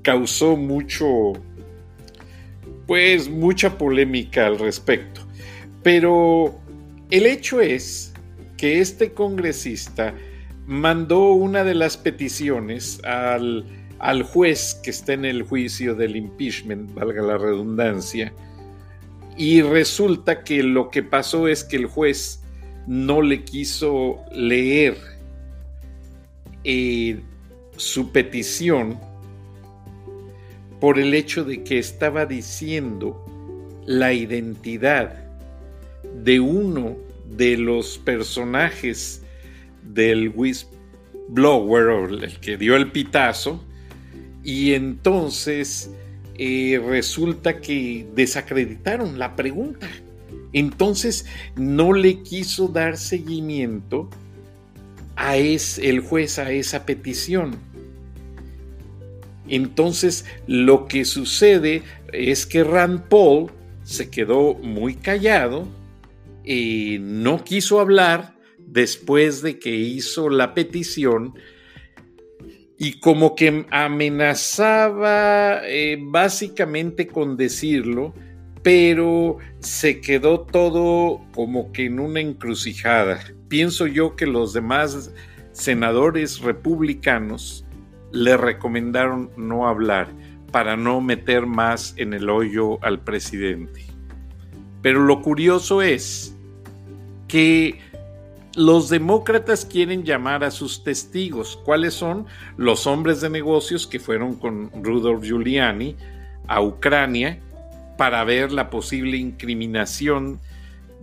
causó 0.00 0.56
mucho, 0.56 1.34
pues 2.86 3.28
mucha 3.28 3.76
polémica 3.76 4.46
al 4.46 4.58
respecto. 4.58 5.20
Pero 5.82 6.58
el 7.10 7.26
hecho 7.26 7.60
es 7.60 8.14
que 8.56 8.80
este 8.80 9.12
congresista 9.12 10.14
mandó 10.66 11.32
una 11.32 11.64
de 11.64 11.74
las 11.74 11.98
peticiones 11.98 12.98
al, 13.04 13.66
al 14.04 14.22
juez 14.22 14.74
que 14.82 14.90
está 14.90 15.14
en 15.14 15.24
el 15.24 15.44
juicio 15.44 15.94
del 15.94 16.14
impeachment, 16.14 16.92
valga 16.92 17.22
la 17.22 17.38
redundancia, 17.38 18.34
y 19.34 19.62
resulta 19.62 20.44
que 20.44 20.62
lo 20.62 20.90
que 20.90 21.02
pasó 21.02 21.48
es 21.48 21.64
que 21.64 21.76
el 21.76 21.86
juez 21.86 22.42
no 22.86 23.22
le 23.22 23.44
quiso 23.44 24.20
leer 24.30 24.98
eh, 26.64 27.18
su 27.78 28.12
petición 28.12 29.00
por 30.80 30.98
el 30.98 31.14
hecho 31.14 31.42
de 31.42 31.64
que 31.64 31.78
estaba 31.78 32.26
diciendo 32.26 33.24
la 33.86 34.12
identidad 34.12 35.14
de 36.22 36.40
uno 36.40 36.98
de 37.24 37.56
los 37.56 37.96
personajes 37.96 39.22
del 39.82 40.28
whistleblower, 40.28 42.22
el 42.22 42.38
que 42.40 42.58
dio 42.58 42.76
el 42.76 42.92
pitazo, 42.92 43.64
y 44.44 44.74
entonces 44.74 45.90
eh, 46.36 46.80
resulta 46.84 47.60
que 47.60 48.06
desacreditaron 48.14 49.18
la 49.18 49.34
pregunta. 49.36 49.88
Entonces 50.52 51.26
no 51.56 51.92
le 51.92 52.22
quiso 52.22 52.68
dar 52.68 52.96
seguimiento 52.96 54.08
a 55.16 55.36
es, 55.36 55.78
el 55.78 56.00
juez 56.00 56.38
a 56.38 56.52
esa 56.52 56.86
petición. 56.86 57.56
Entonces 59.48 60.24
lo 60.46 60.86
que 60.86 61.04
sucede 61.04 61.82
es 62.12 62.46
que 62.46 62.62
Rand 62.62 63.08
Paul 63.08 63.50
se 63.82 64.08
quedó 64.10 64.54
muy 64.54 64.94
callado, 64.94 65.66
y 66.44 66.98
no 67.00 67.42
quiso 67.42 67.80
hablar 67.80 68.34
después 68.58 69.40
de 69.42 69.58
que 69.58 69.74
hizo 69.74 70.28
la 70.28 70.54
petición 70.54 71.34
y 72.78 72.98
como 73.00 73.34
que 73.34 73.66
amenazaba 73.70 75.60
eh, 75.64 75.98
básicamente 76.00 77.06
con 77.06 77.36
decirlo, 77.36 78.14
pero 78.62 79.38
se 79.60 80.00
quedó 80.00 80.40
todo 80.40 81.20
como 81.34 81.70
que 81.72 81.86
en 81.86 82.00
una 82.00 82.20
encrucijada. 82.20 83.20
Pienso 83.48 83.86
yo 83.86 84.16
que 84.16 84.26
los 84.26 84.52
demás 84.52 85.12
senadores 85.52 86.40
republicanos 86.40 87.64
le 88.10 88.36
recomendaron 88.36 89.30
no 89.36 89.68
hablar 89.68 90.08
para 90.50 90.76
no 90.76 91.00
meter 91.00 91.46
más 91.46 91.94
en 91.96 92.14
el 92.14 92.30
hoyo 92.30 92.82
al 92.82 93.00
presidente. 93.00 93.84
Pero 94.82 95.00
lo 95.04 95.20
curioso 95.20 95.82
es 95.82 96.36
que 97.28 97.80
los 98.56 98.88
demócratas 98.88 99.64
quieren 99.64 100.04
llamar 100.04 100.44
a 100.44 100.50
sus 100.50 100.84
testigos. 100.84 101.58
¿Cuáles 101.64 101.94
son? 101.94 102.26
Los 102.56 102.86
hombres 102.86 103.20
de 103.20 103.30
negocios 103.30 103.86
que 103.86 103.98
fueron 103.98 104.36
con 104.36 104.70
Rudolf 104.82 105.24
Giuliani 105.24 105.96
a 106.46 106.62
Ucrania 106.62 107.40
para 107.98 108.22
ver 108.24 108.52
la 108.52 108.70
posible 108.70 109.16
incriminación 109.16 110.40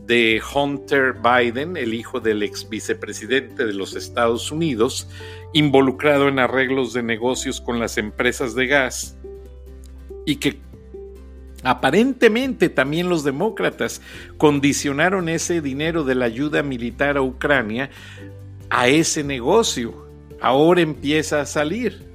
de 0.05 0.41
Hunter 0.53 1.13
Biden, 1.13 1.77
el 1.77 1.93
hijo 1.93 2.20
del 2.20 2.43
ex 2.43 2.67
vicepresidente 2.67 3.65
de 3.65 3.74
los 3.74 3.96
Estados 3.96 4.51
Unidos, 4.51 5.08
involucrado 5.53 6.27
en 6.27 6.39
arreglos 6.39 6.93
de 6.93 7.03
negocios 7.03 7.62
con 7.62 7.79
las 7.79 7.98
empresas 7.98 8.55
de 8.55 8.67
gas 8.67 9.15
y 10.25 10.38
que 10.38 10.60
Aparentemente 11.63 12.70
también 12.70 13.10
los 13.10 13.24
demócratas 13.24 14.01
condicionaron 14.38 15.30
ese 15.30 15.62
dinero 15.62 16.03
de 16.03 16.15
la 16.15 16.25
ayuda 16.25 16.63
militar 16.63 17.18
a 17.18 17.22
Ucrania 17.22 17.89
a 18.70 18.88
ese 18.88 19.24
negocio. 19.24 20.08
Ahora 20.41 20.82
empieza 20.82 21.41
a 21.41 21.46
salir. 21.46 22.10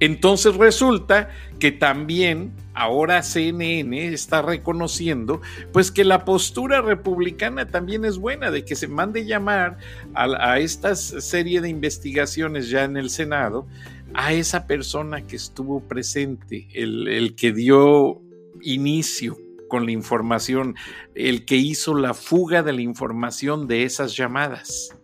Entonces 0.00 0.54
resulta 0.54 1.30
que 1.58 1.72
también 1.72 2.52
ahora 2.74 3.22
CNN 3.22 4.12
está 4.12 4.42
reconociendo 4.42 5.40
pues 5.72 5.90
que 5.90 6.04
la 6.04 6.24
postura 6.24 6.80
republicana 6.80 7.66
también 7.66 8.04
es 8.04 8.18
buena 8.18 8.52
de 8.52 8.64
que 8.64 8.76
se 8.76 8.86
mande 8.86 9.26
llamar 9.26 9.78
a, 10.14 10.58
esta 10.60 10.94
serie 10.94 11.60
de 11.60 11.68
investigaciones 11.68 12.70
ya 12.70 12.84
en 12.84 12.96
el 12.96 13.10
Senado 13.10 13.66
a 14.14 14.32
esa 14.32 14.66
persona 14.66 15.26
que 15.26 15.36
estuvo 15.36 15.80
presente, 15.80 16.68
el, 16.72 17.08
el 17.08 17.34
que 17.34 17.52
dio 17.52 18.22
inicio 18.62 19.36
con 19.68 19.86
la 19.86 19.92
información, 19.92 20.74
el 21.14 21.44
que 21.44 21.56
hizo 21.56 21.94
la 21.94 22.14
fuga 22.14 22.62
de 22.62 22.72
la 22.72 22.80
información 22.82 23.68
de 23.68 23.84
esas 23.84 24.16
llamadas. 24.16 24.96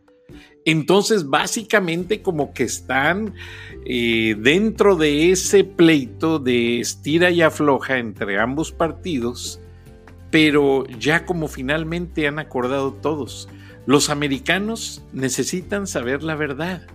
Entonces, 0.65 1.29
básicamente 1.29 2.23
como 2.23 2.55
que 2.55 2.65
están 2.65 3.35
eh, 3.85 4.35
dentro 4.39 4.97
de 4.97 5.31
ese 5.31 5.63
pleito 5.63 6.39
de 6.39 6.81
estira 6.81 7.31
y 7.31 7.43
afloja 7.43 7.99
entre 7.99 8.41
ambos 8.41 8.73
partidos, 8.73 9.61
pero 10.31 10.87
ya 10.99 11.27
como 11.27 11.49
finalmente 11.49 12.27
han 12.27 12.39
acordado 12.39 12.95
todos, 12.95 13.49
los 13.87 14.09
americanos 14.09 15.05
necesitan 15.13 15.87
saber 15.87 16.23
la 16.23 16.35
verdad. 16.35 16.87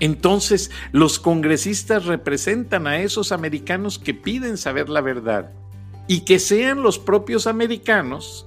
Entonces, 0.00 0.70
los 0.92 1.18
congresistas 1.18 2.06
representan 2.06 2.86
a 2.86 3.00
esos 3.00 3.32
americanos 3.32 3.98
que 3.98 4.14
piden 4.14 4.56
saber 4.56 4.88
la 4.88 5.02
verdad 5.02 5.52
y 6.08 6.22
que 6.22 6.38
sean 6.38 6.82
los 6.82 6.98
propios 6.98 7.46
americanos, 7.46 8.46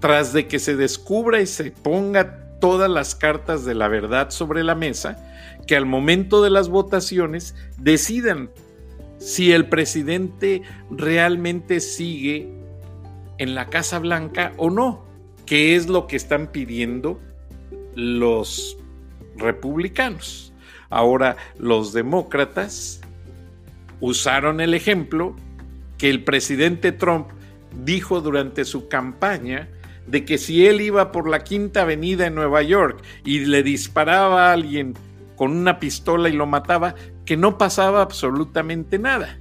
tras 0.00 0.32
de 0.32 0.48
que 0.48 0.58
se 0.58 0.74
descubra 0.76 1.40
y 1.40 1.46
se 1.46 1.70
ponga 1.70 2.58
todas 2.58 2.90
las 2.90 3.14
cartas 3.14 3.64
de 3.64 3.74
la 3.74 3.86
verdad 3.86 4.30
sobre 4.30 4.64
la 4.64 4.74
mesa, 4.74 5.18
que 5.66 5.76
al 5.76 5.86
momento 5.86 6.42
de 6.42 6.50
las 6.50 6.70
votaciones 6.70 7.54
decidan 7.76 8.50
si 9.18 9.52
el 9.52 9.68
presidente 9.68 10.62
realmente 10.90 11.80
sigue 11.80 12.48
en 13.36 13.54
la 13.54 13.66
Casa 13.66 13.98
Blanca 13.98 14.54
o 14.56 14.70
no, 14.70 15.04
que 15.44 15.76
es 15.76 15.88
lo 15.88 16.06
que 16.06 16.16
están 16.16 16.46
pidiendo 16.46 17.20
los 17.94 18.78
republicanos. 19.36 20.54
Ahora, 20.88 21.36
los 21.58 21.92
demócratas 21.92 23.00
usaron 24.00 24.60
el 24.60 24.72
ejemplo 24.72 25.36
que 26.00 26.08
el 26.08 26.24
presidente 26.24 26.92
Trump 26.92 27.26
dijo 27.84 28.22
durante 28.22 28.64
su 28.64 28.88
campaña 28.88 29.68
de 30.06 30.24
que 30.24 30.38
si 30.38 30.66
él 30.66 30.80
iba 30.80 31.12
por 31.12 31.28
la 31.28 31.44
Quinta 31.44 31.82
Avenida 31.82 32.26
en 32.26 32.34
Nueva 32.34 32.62
York 32.62 33.02
y 33.22 33.40
le 33.40 33.62
disparaba 33.62 34.48
a 34.48 34.52
alguien 34.54 34.94
con 35.36 35.54
una 35.54 35.78
pistola 35.78 36.30
y 36.30 36.32
lo 36.32 36.46
mataba, 36.46 36.94
que 37.26 37.36
no 37.36 37.58
pasaba 37.58 38.00
absolutamente 38.00 38.98
nada. 38.98 39.38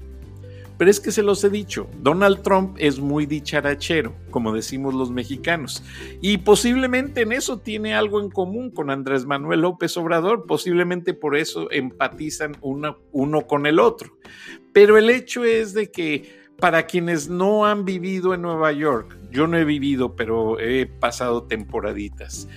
Pero 0.78 0.92
es 0.92 1.00
que 1.00 1.14
se 1.14 1.24
los 1.24 1.42
he 1.46 1.50
dicho, 1.50 1.90
Donald 2.02 2.42
Trump 2.42 2.76
es 2.78 3.00
muy 3.00 3.26
dicharachero, 3.26 4.14
como 4.30 4.54
decimos 4.54 4.94
los 4.94 5.12
mexicanos, 5.12 5.82
y 6.22 6.40
posiblemente 6.40 7.22
en 7.22 7.32
eso 7.32 7.60
tiene 7.60 7.94
algo 7.94 8.22
en 8.22 8.30
común 8.30 8.72
con 8.72 8.90
Andrés 8.90 9.26
Manuel 9.26 9.62
López 9.62 9.96
Obrador, 9.96 10.46
posiblemente 10.46 11.14
por 11.14 11.38
eso 11.38 11.72
empatizan 11.72 12.58
uno, 12.62 12.98
uno 13.14 13.48
con 13.48 13.66
el 13.66 13.80
otro. 13.80 14.18
Pero 14.72 14.98
el 14.98 15.10
hecho 15.10 15.44
es 15.44 15.74
de 15.74 15.90
que 15.90 16.49
para 16.60 16.86
quienes 16.86 17.30
no 17.30 17.66
han 17.66 17.86
vivido 17.86 18.34
en 18.34 18.42
Nueva 18.42 18.72
York, 18.72 19.18
yo 19.32 19.48
no 19.48 19.58
he 19.58 19.66
vivido, 19.66 20.16
pero 20.16 20.60
he 20.60 20.86
pasado 20.86 21.44
temporaditas 21.44 22.48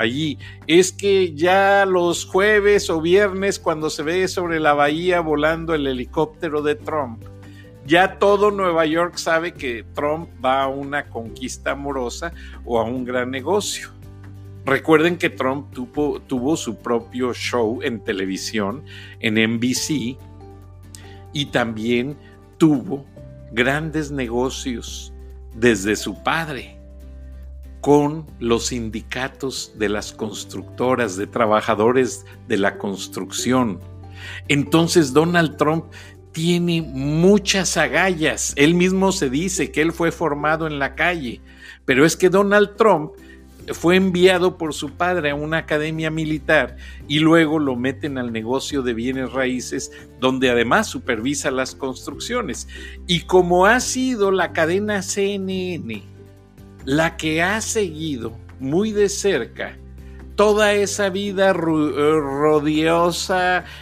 allí, 0.00 0.38
es 0.66 0.92
que 0.92 1.34
ya 1.34 1.84
los 1.84 2.24
jueves 2.24 2.88
o 2.88 3.02
viernes 3.02 3.58
cuando 3.58 3.90
se 3.90 4.02
ve 4.02 4.28
sobre 4.28 4.58
la 4.58 4.72
bahía 4.72 5.20
volando 5.20 5.74
el 5.74 5.86
helicóptero 5.86 6.62
de 6.62 6.74
Trump, 6.74 7.22
ya 7.86 8.18
todo 8.18 8.50
Nueva 8.50 8.86
York 8.86 9.16
sabe 9.16 9.52
que 9.52 9.84
Trump 9.94 10.30
va 10.42 10.62
a 10.62 10.68
una 10.68 11.06
conquista 11.08 11.72
amorosa 11.72 12.32
o 12.64 12.78
a 12.78 12.84
un 12.84 13.04
gran 13.04 13.30
negocio. 13.30 13.90
Recuerden 14.64 15.16
que 15.16 15.30
Trump 15.30 15.72
tuvo, 15.72 16.56
su 16.56 16.76
propio 16.76 17.34
show 17.34 17.80
en 17.82 18.04
televisión, 18.04 18.84
en 19.20 19.34
NBC, 19.34 20.16
y 21.32 21.46
también 21.46 22.16
tuvo 22.58 23.04
grandes 23.52 24.10
negocios 24.10 25.12
desde 25.54 25.96
su 25.96 26.22
padre 26.22 26.78
con 27.80 28.26
los 28.38 28.66
sindicatos 28.66 29.72
de 29.76 29.88
las 29.88 30.12
constructoras, 30.12 31.16
de 31.16 31.26
trabajadores 31.26 32.26
de 32.46 32.58
la 32.58 32.76
construcción. 32.76 33.80
Entonces 34.48 35.12
Donald 35.12 35.56
Trump 35.56 35.86
tiene 36.32 36.82
muchas 36.82 37.76
agallas. 37.76 38.52
Él 38.56 38.74
mismo 38.74 39.12
se 39.12 39.30
dice 39.30 39.72
que 39.72 39.80
él 39.82 39.92
fue 39.92 40.12
formado 40.12 40.66
en 40.66 40.78
la 40.78 40.94
calle, 40.94 41.40
pero 41.84 42.04
es 42.04 42.16
que 42.16 42.28
Donald 42.28 42.76
Trump 42.76 43.12
fue 43.72 43.96
enviado 43.96 44.58
por 44.58 44.74
su 44.74 44.90
padre 44.92 45.30
a 45.30 45.34
una 45.34 45.58
academia 45.58 46.10
militar 46.10 46.76
y 47.08 47.18
luego 47.20 47.58
lo 47.58 47.76
meten 47.76 48.18
al 48.18 48.32
negocio 48.32 48.82
de 48.82 48.94
bienes 48.94 49.32
raíces 49.32 49.92
donde 50.20 50.50
además 50.50 50.86
supervisa 50.86 51.50
las 51.50 51.74
construcciones. 51.74 52.68
Y 53.06 53.20
como 53.22 53.66
ha 53.66 53.80
sido 53.80 54.30
la 54.30 54.52
cadena 54.52 55.02
CNN 55.02 56.02
la 56.84 57.16
que 57.16 57.42
ha 57.42 57.60
seguido 57.60 58.32
muy 58.58 58.92
de 58.92 59.08
cerca 59.08 59.76
toda 60.34 60.72
esa 60.72 61.10
vida 61.10 61.52
rodiosa 61.52 62.84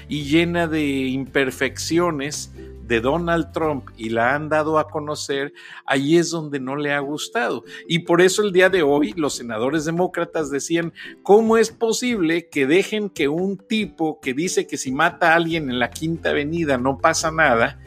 y 0.08 0.24
llena 0.24 0.66
de 0.66 1.06
imperfecciones 1.06 2.50
de 2.88 3.02
Donald 3.02 3.52
Trump 3.52 3.90
y 3.98 4.08
la 4.08 4.34
han 4.34 4.48
dado 4.48 4.78
a 4.78 4.88
conocer, 4.88 5.52
ahí 5.84 6.16
es 6.16 6.30
donde 6.30 6.58
no 6.58 6.74
le 6.74 6.92
ha 6.92 7.00
gustado. 7.00 7.62
Y 7.86 8.00
por 8.00 8.22
eso 8.22 8.42
el 8.42 8.50
día 8.50 8.70
de 8.70 8.82
hoy 8.82 9.12
los 9.12 9.34
senadores 9.34 9.84
demócratas 9.84 10.50
decían, 10.50 10.94
¿cómo 11.22 11.58
es 11.58 11.70
posible 11.70 12.48
que 12.48 12.66
dejen 12.66 13.10
que 13.10 13.28
un 13.28 13.58
tipo 13.58 14.20
que 14.20 14.32
dice 14.32 14.66
que 14.66 14.78
si 14.78 14.90
mata 14.90 15.32
a 15.32 15.36
alguien 15.36 15.70
en 15.70 15.78
la 15.78 15.90
Quinta 15.90 16.30
Avenida 16.30 16.78
no 16.78 16.96
pasa 16.98 17.30
nada, 17.30 17.78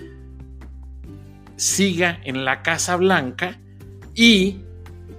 siga 1.55 2.21
en 2.23 2.45
la 2.45 2.61
Casa 2.61 2.95
Blanca 2.95 3.59
y 4.13 4.61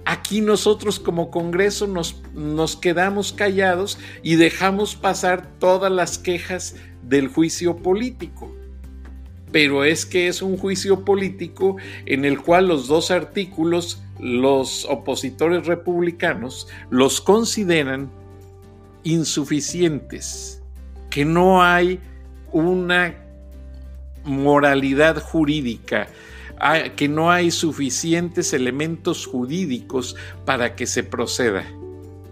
aquí 0.05 0.39
nosotros 0.39 0.97
como 0.97 1.29
Congreso 1.29 1.87
nos, 1.87 2.23
nos 2.33 2.77
quedamos 2.77 3.33
callados 3.33 3.99
y 4.23 4.35
dejamos 4.35 4.95
pasar 4.95 5.59
todas 5.59 5.91
las 5.91 6.17
quejas 6.17 6.77
del 7.01 7.27
juicio 7.27 7.75
político? 7.75 8.62
Pero 9.53 9.83
es 9.83 10.07
que 10.07 10.27
es 10.27 10.41
un 10.41 10.57
juicio 10.57 11.05
político 11.05 11.77
en 12.07 12.25
el 12.25 12.41
cual 12.41 12.67
los 12.67 12.87
dos 12.87 13.11
artículos, 13.11 14.01
los 14.19 14.85
opositores 14.85 15.67
republicanos, 15.67 16.67
los 16.89 17.21
consideran 17.21 18.09
insuficientes, 19.03 20.63
que 21.11 21.23
no 21.23 21.61
hay 21.61 21.99
una 22.51 23.15
moralidad 24.23 25.21
jurídica, 25.21 26.07
que 26.95 27.07
no 27.07 27.29
hay 27.29 27.51
suficientes 27.51 28.53
elementos 28.53 29.27
jurídicos 29.27 30.15
para 30.45 30.75
que 30.75 30.87
se 30.87 31.03
proceda. 31.03 31.63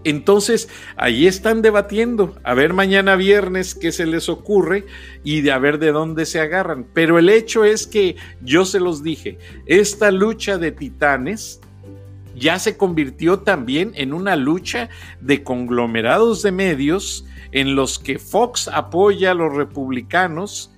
Entonces, 0.04 0.68
ahí 0.96 1.28
están 1.28 1.62
debatiendo, 1.62 2.36
a 2.44 2.54
ver 2.54 2.74
mañana 2.74 3.16
viernes 3.16 3.76
qué 3.76 3.92
se 3.92 4.06
les 4.06 4.30
ocurre 4.30 4.86
y 5.24 5.42
de 5.42 5.52
a 5.52 5.60
ver 5.60 5.78
de 5.78 5.92
dónde 5.92 6.26
se 6.26 6.40
agarran. 6.40 6.86
Pero 6.94 7.20
el 7.20 7.30
hecho 7.30 7.64
es 7.66 7.86
que 7.86 8.16
yo 8.42 8.66
se 8.66 8.80
los 8.80 9.04
dije, 9.04 9.38
esta 9.68 10.10
lucha 10.12 10.58
de 10.58 10.72
titanes 10.72 11.62
ya 12.36 12.58
se 12.58 12.78
convirtió 12.78 13.40
también 13.40 13.92
en 13.96 14.14
una 14.14 14.36
lucha 14.36 14.90
de 15.20 15.44
conglomerados 15.44 16.42
de 16.42 16.52
medios 16.52 17.26
en 17.52 17.76
los 17.76 18.00
que 18.00 18.18
Fox 18.18 18.68
apoya 18.68 19.32
a 19.32 19.36
los 19.36 19.54
republicanos 19.54 20.72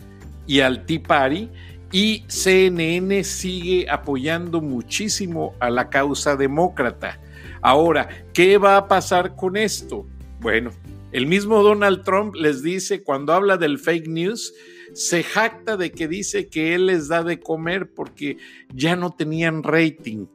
y 0.46 0.60
al 0.60 0.86
Tea 0.86 1.02
Party 1.02 1.50
y 1.92 2.26
CNN 2.28 3.24
sigue 3.24 3.88
apoyando 3.90 4.62
muchísimo 4.62 5.54
a 5.60 5.70
la 5.70 5.90
causa 5.90 6.36
demócrata. 6.36 7.20
Ahora, 7.64 8.10
¿qué 8.34 8.58
va 8.58 8.76
a 8.76 8.88
pasar 8.88 9.36
con 9.36 9.56
esto? 9.56 10.06
Bueno, 10.42 10.72
el 11.14 11.28
mismo 11.28 11.64
Donald 11.64 12.04
Trump 12.04 12.36
les 12.36 12.62
dice, 12.62 13.04
cuando 13.04 13.32
habla 13.32 13.56
del 13.56 13.80
fake 13.80 14.10
news, 14.10 14.54
se 14.94 15.24
jacta 15.24 15.78
de 15.78 15.92
que 15.92 16.10
dice 16.10 16.50
que 16.50 16.76
él 16.76 16.88
les 16.88 17.08
da 17.08 17.24
de 17.24 17.40
comer 17.40 17.90
porque 17.94 18.38
ya 18.74 18.98
no 18.98 19.12
tenían 19.12 19.64
rating 19.64 20.28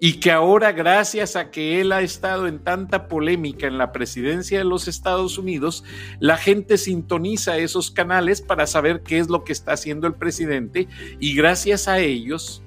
y 0.00 0.14
que 0.14 0.32
ahora 0.32 0.72
gracias 0.72 1.36
a 1.36 1.50
que 1.50 1.80
él 1.80 1.92
ha 1.92 2.00
estado 2.00 2.48
en 2.48 2.58
tanta 2.58 3.06
polémica 3.06 3.68
en 3.68 3.78
la 3.78 3.92
presidencia 3.92 4.58
de 4.58 4.64
los 4.64 4.88
Estados 4.88 5.38
Unidos, 5.38 5.84
la 6.18 6.36
gente 6.36 6.78
sintoniza 6.78 7.58
esos 7.58 7.92
canales 7.92 8.40
para 8.40 8.66
saber 8.66 9.02
qué 9.02 9.18
es 9.18 9.28
lo 9.28 9.44
que 9.44 9.52
está 9.52 9.74
haciendo 9.74 10.08
el 10.08 10.14
presidente 10.14 10.88
y 11.20 11.36
gracias 11.36 11.86
a 11.86 12.00
ellos 12.00 12.62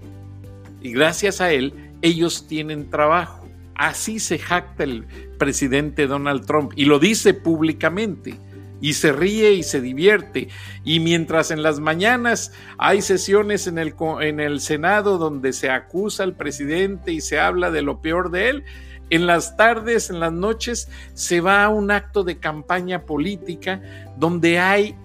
y 0.82 0.92
gracias 0.92 1.42
a 1.42 1.52
él, 1.52 1.74
ellos 2.02 2.48
tienen 2.48 2.90
trabajo. 2.90 3.45
Así 3.76 4.20
se 4.20 4.40
jacta 4.40 4.84
el 4.84 5.06
presidente 5.38 6.08
Donald 6.08 6.46
Trump 6.46 6.72
y 6.76 6.86
lo 6.86 7.00
dice 7.00 7.34
públicamente 7.34 8.40
y 8.82 8.94
se 8.94 9.12
ríe 9.12 9.54
y 9.54 9.64
se 9.64 9.82
divierte. 9.82 10.50
Y 10.84 11.00
mientras 11.00 11.52
en 11.52 11.64
las 11.64 11.80
mañanas 11.80 12.54
hay 12.78 13.02
sesiones 13.02 13.68
en 13.68 13.78
el, 13.78 13.94
en 14.22 14.40
el 14.40 14.60
Senado 14.60 15.18
donde 15.18 15.54
se 15.54 15.70
acusa 15.70 16.24
al 16.24 16.36
presidente 16.36 17.12
y 17.12 17.22
se 17.22 17.40
habla 17.40 17.72
de 17.72 17.82
lo 17.82 18.02
peor 18.02 18.32
de 18.32 18.50
él, 18.50 18.64
en 19.10 19.28
las 19.28 19.56
tardes, 19.56 20.10
en 20.10 20.20
las 20.20 20.34
noches, 20.34 20.90
se 21.14 21.42
va 21.42 21.64
a 21.64 21.70
un 21.70 21.92
acto 21.92 22.24
de 22.24 22.40
campaña 22.40 23.06
política 23.06 23.82
donde 24.18 24.60
hay 24.60 24.96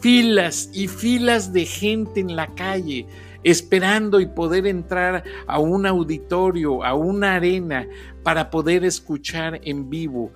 filas 0.00 0.70
y 0.72 0.88
filas 0.88 1.52
de 1.52 1.64
gente 1.64 2.20
en 2.20 2.34
la 2.34 2.48
calle 2.48 3.06
esperando 3.44 4.20
y 4.20 4.26
poder 4.26 4.66
entrar 4.66 5.24
a 5.46 5.58
un 5.58 5.86
auditorio, 5.86 6.84
a 6.84 6.94
una 6.94 7.34
arena, 7.34 7.86
para 8.22 8.50
poder 8.50 8.84
escuchar 8.84 9.60
en 9.64 9.90
vivo 9.90 10.32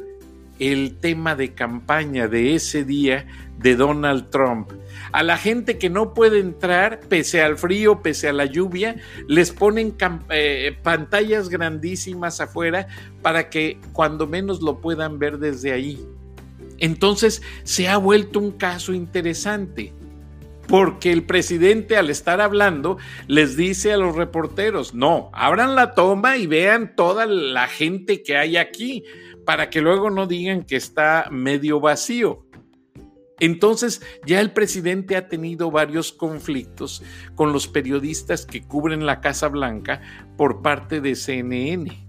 el 0.58 0.96
tema 0.96 1.36
de 1.36 1.52
campaña 1.54 2.28
de 2.28 2.54
ese 2.54 2.84
día 2.84 3.26
de 3.58 3.76
Donald 3.76 4.30
Trump. 4.30 4.70
A 5.12 5.22
la 5.22 5.36
gente 5.36 5.78
que 5.78 5.90
no 5.90 6.14
puede 6.14 6.40
entrar, 6.40 7.00
pese 7.00 7.42
al 7.42 7.56
frío, 7.58 8.02
pese 8.02 8.28
a 8.28 8.32
la 8.32 8.46
lluvia, 8.46 8.96
les 9.28 9.52
ponen 9.52 9.94
eh, 10.30 10.76
pantallas 10.82 11.48
grandísimas 11.48 12.40
afuera 12.40 12.88
para 13.22 13.50
que 13.50 13.78
cuando 13.92 14.26
menos 14.26 14.62
lo 14.62 14.80
puedan 14.80 15.18
ver 15.18 15.38
desde 15.38 15.72
ahí. 15.72 16.04
Entonces 16.78 17.42
se 17.62 17.88
ha 17.88 17.96
vuelto 17.96 18.38
un 18.38 18.52
caso 18.52 18.92
interesante 18.92 19.92
porque 20.68 21.12
el 21.12 21.24
presidente 21.24 21.96
al 21.96 22.10
estar 22.10 22.40
hablando 22.40 22.98
les 23.28 23.56
dice 23.56 23.92
a 23.92 23.96
los 23.96 24.16
reporteros, 24.16 24.94
no, 24.94 25.30
abran 25.32 25.74
la 25.74 25.94
toma 25.94 26.36
y 26.36 26.46
vean 26.46 26.94
toda 26.96 27.26
la 27.26 27.68
gente 27.68 28.22
que 28.22 28.36
hay 28.36 28.56
aquí, 28.56 29.04
para 29.44 29.70
que 29.70 29.80
luego 29.80 30.10
no 30.10 30.26
digan 30.26 30.64
que 30.64 30.76
está 30.76 31.28
medio 31.30 31.80
vacío. 31.80 32.46
Entonces 33.38 34.02
ya 34.24 34.40
el 34.40 34.52
presidente 34.52 35.16
ha 35.16 35.28
tenido 35.28 35.70
varios 35.70 36.12
conflictos 36.12 37.02
con 37.34 37.52
los 37.52 37.68
periodistas 37.68 38.46
que 38.46 38.62
cubren 38.62 39.04
la 39.06 39.20
Casa 39.20 39.48
Blanca 39.48 40.00
por 40.36 40.62
parte 40.62 41.00
de 41.00 41.14
CNN. 41.14 42.06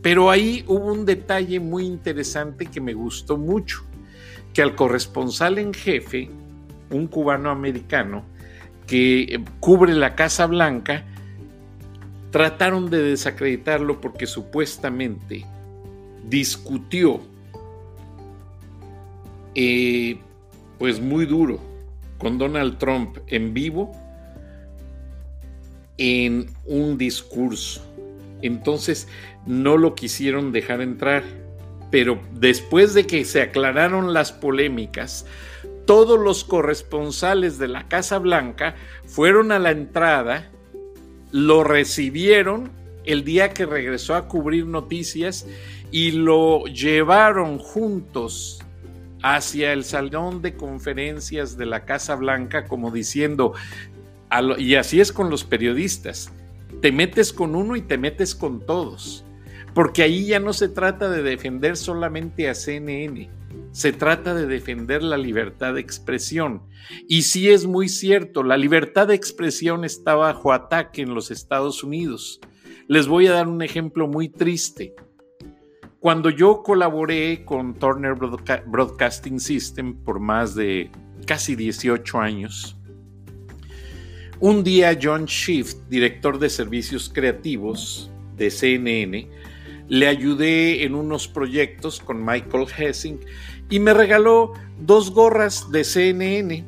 Pero 0.00 0.30
ahí 0.30 0.64
hubo 0.66 0.86
un 0.86 1.04
detalle 1.04 1.60
muy 1.60 1.84
interesante 1.84 2.66
que 2.66 2.80
me 2.80 2.94
gustó 2.94 3.36
mucho, 3.36 3.84
que 4.52 4.62
al 4.62 4.74
corresponsal 4.74 5.58
en 5.58 5.72
jefe, 5.72 6.30
un 6.96 7.06
cubano 7.06 7.50
americano 7.50 8.24
que 8.86 9.42
cubre 9.60 9.94
la 9.94 10.14
Casa 10.14 10.46
Blanca, 10.46 11.04
trataron 12.30 12.90
de 12.90 13.02
desacreditarlo 13.02 14.00
porque 14.00 14.26
supuestamente 14.26 15.44
discutió 16.28 17.20
eh, 19.54 20.18
pues 20.78 21.00
muy 21.00 21.26
duro 21.26 21.60
con 22.18 22.38
Donald 22.38 22.78
Trump 22.78 23.18
en 23.26 23.52
vivo 23.52 23.92
en 25.98 26.46
un 26.66 26.98
discurso. 26.98 27.82
Entonces 28.40 29.08
no 29.46 29.76
lo 29.76 29.94
quisieron 29.94 30.52
dejar 30.52 30.80
entrar. 30.80 31.22
Pero 31.90 32.20
después 32.32 32.94
de 32.94 33.06
que 33.06 33.24
se 33.24 33.42
aclararon 33.42 34.14
las 34.14 34.32
polémicas, 34.32 35.26
todos 35.92 36.18
los 36.18 36.42
corresponsales 36.42 37.58
de 37.58 37.68
la 37.68 37.86
Casa 37.86 38.18
Blanca 38.18 38.76
fueron 39.04 39.52
a 39.52 39.58
la 39.58 39.72
entrada, 39.72 40.50
lo 41.32 41.64
recibieron 41.64 42.70
el 43.04 43.24
día 43.24 43.52
que 43.52 43.66
regresó 43.66 44.14
a 44.14 44.26
cubrir 44.26 44.64
noticias 44.64 45.46
y 45.90 46.12
lo 46.12 46.64
llevaron 46.64 47.58
juntos 47.58 48.62
hacia 49.22 49.74
el 49.74 49.84
salón 49.84 50.40
de 50.40 50.54
conferencias 50.54 51.58
de 51.58 51.66
la 51.66 51.84
Casa 51.84 52.14
Blanca 52.14 52.64
como 52.64 52.90
diciendo, 52.90 53.52
y 54.56 54.76
así 54.76 54.98
es 54.98 55.12
con 55.12 55.28
los 55.28 55.44
periodistas, 55.44 56.32
te 56.80 56.90
metes 56.90 57.34
con 57.34 57.54
uno 57.54 57.76
y 57.76 57.82
te 57.82 57.98
metes 57.98 58.34
con 58.34 58.64
todos, 58.64 59.26
porque 59.74 60.04
ahí 60.04 60.24
ya 60.24 60.40
no 60.40 60.54
se 60.54 60.70
trata 60.70 61.10
de 61.10 61.22
defender 61.22 61.76
solamente 61.76 62.48
a 62.48 62.54
CNN, 62.54 63.41
se 63.72 63.92
trata 63.92 64.34
de 64.34 64.46
defender 64.46 65.02
la 65.02 65.16
libertad 65.16 65.74
de 65.74 65.80
expresión. 65.80 66.62
Y 67.08 67.22
sí 67.22 67.48
es 67.48 67.66
muy 67.66 67.88
cierto, 67.88 68.42
la 68.42 68.56
libertad 68.56 69.08
de 69.08 69.14
expresión 69.14 69.84
está 69.84 70.14
bajo 70.14 70.52
ataque 70.52 71.02
en 71.02 71.14
los 71.14 71.30
Estados 71.30 71.82
Unidos. 71.82 72.40
Les 72.86 73.06
voy 73.06 73.26
a 73.26 73.32
dar 73.32 73.48
un 73.48 73.62
ejemplo 73.62 74.06
muy 74.06 74.28
triste. 74.28 74.94
Cuando 75.98 76.30
yo 76.30 76.62
colaboré 76.62 77.44
con 77.44 77.74
Turner 77.74 78.14
Broadcasting 78.14 79.40
System 79.40 79.94
por 80.04 80.20
más 80.20 80.54
de 80.54 80.90
casi 81.26 81.56
18 81.56 82.18
años, 82.18 82.76
un 84.40 84.64
día 84.64 84.98
John 85.00 85.26
Shift, 85.26 85.88
director 85.88 86.38
de 86.40 86.50
servicios 86.50 87.08
creativos 87.08 88.10
de 88.36 88.50
CNN, 88.50 89.30
le 89.92 90.08
ayudé 90.08 90.84
en 90.84 90.94
unos 90.94 91.28
proyectos 91.28 92.00
con 92.00 92.24
Michael 92.24 92.64
Hessing 92.74 93.20
y 93.68 93.78
me 93.78 93.92
regaló 93.92 94.54
dos 94.80 95.10
gorras 95.10 95.70
de 95.70 95.84
CNN 95.84 96.64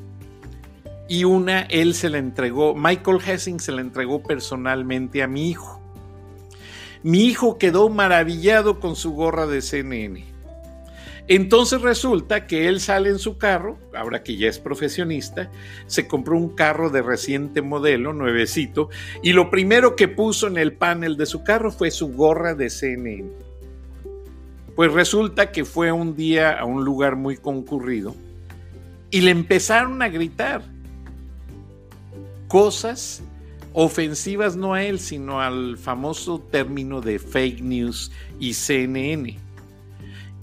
y 1.08 1.24
una 1.24 1.62
él 1.62 1.94
se 1.94 2.10
la 2.10 2.18
entregó, 2.18 2.74
Michael 2.74 3.20
Hessing 3.26 3.60
se 3.60 3.72
la 3.72 3.80
entregó 3.80 4.22
personalmente 4.22 5.22
a 5.22 5.26
mi 5.26 5.48
hijo. 5.48 5.80
Mi 7.02 7.24
hijo 7.24 7.56
quedó 7.56 7.88
maravillado 7.88 8.78
con 8.78 8.94
su 8.94 9.12
gorra 9.12 9.46
de 9.46 9.62
CNN. 9.62 10.33
Entonces 11.26 11.80
resulta 11.80 12.46
que 12.46 12.68
él 12.68 12.80
sale 12.80 13.08
en 13.08 13.18
su 13.18 13.38
carro, 13.38 13.78
ahora 13.94 14.22
que 14.22 14.37
ya 14.37 14.48
es 14.48 14.58
profesionista, 14.58 15.50
se 15.87 16.06
compró 16.06 16.37
un 16.37 16.50
carro 16.50 16.90
de 16.90 17.00
reciente 17.00 17.62
modelo, 17.62 18.12
nuevecito, 18.12 18.90
y 19.22 19.32
lo 19.32 19.50
primero 19.50 19.96
que 19.96 20.06
puso 20.06 20.48
en 20.48 20.58
el 20.58 20.74
panel 20.74 21.16
de 21.16 21.24
su 21.24 21.42
carro 21.42 21.72
fue 21.72 21.90
su 21.90 22.08
gorra 22.08 22.54
de 22.54 22.68
CNN. 22.68 23.30
Pues 24.76 24.92
resulta 24.92 25.50
que 25.50 25.64
fue 25.64 25.92
un 25.92 26.14
día 26.14 26.58
a 26.58 26.66
un 26.66 26.84
lugar 26.84 27.16
muy 27.16 27.38
concurrido 27.38 28.14
y 29.10 29.22
le 29.22 29.30
empezaron 29.30 30.02
a 30.02 30.08
gritar 30.08 30.62
cosas 32.48 33.22
ofensivas 33.72 34.56
no 34.56 34.74
a 34.74 34.82
él, 34.82 35.00
sino 35.00 35.40
al 35.40 35.78
famoso 35.78 36.38
término 36.38 37.00
de 37.00 37.18
fake 37.18 37.62
news 37.62 38.12
y 38.38 38.52
CNN 38.52 39.43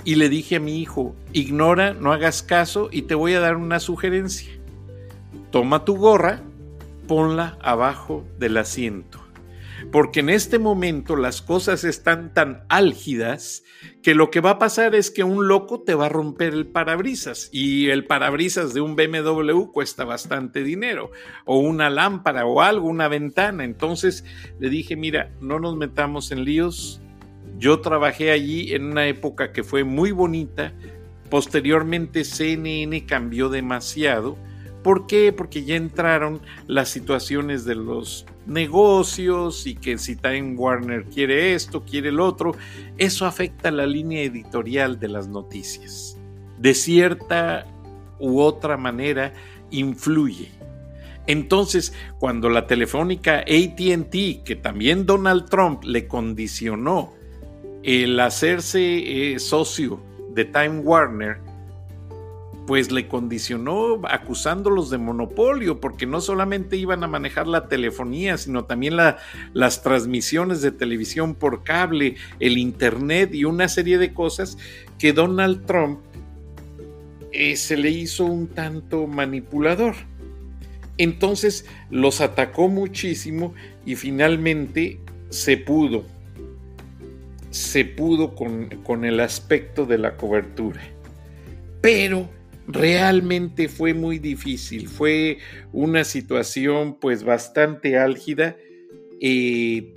y 0.03 0.15
le 0.15 0.29
dije 0.29 0.57
a 0.57 0.59
mi 0.59 0.81
hijo, 0.81 1.15
ignora, 1.33 1.93
no 1.93 2.11
hagas 2.11 2.43
caso 2.43 2.89
y 2.91 3.03
te 3.03 3.15
voy 3.15 3.33
a 3.33 3.39
dar 3.39 3.55
una 3.55 3.79
sugerencia. 3.79 4.51
Toma 5.51 5.85
tu 5.85 5.97
gorra, 5.97 6.41
ponla 7.07 7.57
abajo 7.61 8.25
del 8.39 8.57
asiento. 8.57 9.19
Porque 9.91 10.19
en 10.19 10.29
este 10.29 10.59
momento 10.59 11.15
las 11.15 11.41
cosas 11.41 11.83
están 11.83 12.33
tan 12.33 12.63
álgidas 12.69 13.63
que 14.03 14.15
lo 14.15 14.29
que 14.29 14.39
va 14.39 14.51
a 14.51 14.59
pasar 14.59 14.95
es 14.95 15.11
que 15.11 15.23
un 15.23 15.47
loco 15.47 15.81
te 15.81 15.95
va 15.95 16.05
a 16.05 16.09
romper 16.09 16.53
el 16.53 16.67
parabrisas 16.67 17.49
y 17.51 17.89
el 17.89 18.05
parabrisas 18.05 18.73
de 18.73 18.81
un 18.81 18.95
BMW 18.95 19.71
cuesta 19.71 20.05
bastante 20.05 20.63
dinero 20.63 21.11
o 21.45 21.57
una 21.57 21.89
lámpara 21.89 22.45
o 22.45 22.61
algo, 22.61 22.87
una 22.87 23.07
ventana. 23.07 23.63
Entonces 23.63 24.23
le 24.59 24.69
dije, 24.69 24.95
mira, 24.95 25.31
no 25.41 25.59
nos 25.59 25.75
metamos 25.75 26.31
en 26.31 26.45
líos, 26.45 27.01
yo 27.61 27.79
trabajé 27.79 28.31
allí 28.31 28.73
en 28.73 28.85
una 28.85 29.05
época 29.05 29.53
que 29.53 29.63
fue 29.63 29.83
muy 29.83 30.11
bonita. 30.11 30.73
Posteriormente 31.29 32.23
CNN 32.23 33.05
cambió 33.05 33.49
demasiado. 33.49 34.35
¿Por 34.81 35.05
qué? 35.05 35.31
Porque 35.31 35.63
ya 35.63 35.75
entraron 35.75 36.41
las 36.65 36.89
situaciones 36.89 37.63
de 37.63 37.75
los 37.75 38.25
negocios 38.47 39.67
y 39.67 39.75
que 39.75 39.99
si 39.99 40.15
Time 40.15 40.55
Warner 40.55 41.05
quiere 41.05 41.53
esto, 41.53 41.85
quiere 41.85 42.09
el 42.09 42.19
otro, 42.19 42.55
eso 42.97 43.27
afecta 43.27 43.69
la 43.69 43.85
línea 43.85 44.23
editorial 44.23 44.99
de 44.99 45.09
las 45.09 45.27
noticias. 45.27 46.17
De 46.57 46.73
cierta 46.73 47.67
u 48.17 48.39
otra 48.39 48.75
manera 48.75 49.33
influye. 49.69 50.49
Entonces, 51.27 51.93
cuando 52.17 52.49
la 52.49 52.65
telefónica 52.65 53.41
ATT, 53.41 54.43
que 54.43 54.59
también 54.59 55.05
Donald 55.05 55.47
Trump 55.47 55.83
le 55.83 56.07
condicionó 56.07 57.20
el 57.83 58.19
hacerse 58.19 59.33
eh, 59.33 59.39
socio 59.39 59.99
de 60.33 60.45
Time 60.45 60.79
Warner, 60.79 61.39
pues 62.67 62.91
le 62.91 63.07
condicionó 63.07 63.99
acusándolos 64.07 64.89
de 64.89 64.97
monopolio, 64.97 65.81
porque 65.81 66.05
no 66.05 66.21
solamente 66.21 66.77
iban 66.77 67.03
a 67.03 67.07
manejar 67.07 67.47
la 67.47 67.67
telefonía, 67.67 68.37
sino 68.37 68.65
también 68.65 68.95
las 69.53 69.83
transmisiones 69.83 70.61
de 70.61 70.71
televisión 70.71 71.35
por 71.35 71.63
cable, 71.63 72.15
el 72.39 72.57
Internet 72.57 73.33
y 73.33 73.45
una 73.45 73.67
serie 73.67 73.97
de 73.97 74.13
cosas 74.13 74.57
que 74.99 75.11
Donald 75.11 75.65
Trump 75.65 75.99
eh, 77.33 77.55
se 77.55 77.77
le 77.77 77.89
hizo 77.89 78.25
un 78.25 78.47
tanto 78.47 79.07
manipulador. 79.07 79.95
Entonces 80.97 81.65
los 81.89 82.21
atacó 82.21 82.67
muchísimo 82.67 83.55
y 83.85 83.95
finalmente 83.95 84.99
se 85.29 85.57
pudo 85.57 86.05
se 87.51 87.85
pudo 87.85 88.33
con, 88.33 89.05
el 89.05 89.19
aspecto 89.19 89.85
de 89.85 89.97
la 89.97 90.17
cobertura. 90.17 90.81
Pero 91.81 92.29
realmente 92.67 93.67
fue 93.67 93.93
muy 93.93 94.17
difícil, 94.19 94.87
fue 94.87 95.37
una 95.73 96.03
situación 96.03 96.97
pues 96.99 97.23
bastante 97.23 97.97
álgida. 97.97 98.55
Eh, 99.19 99.93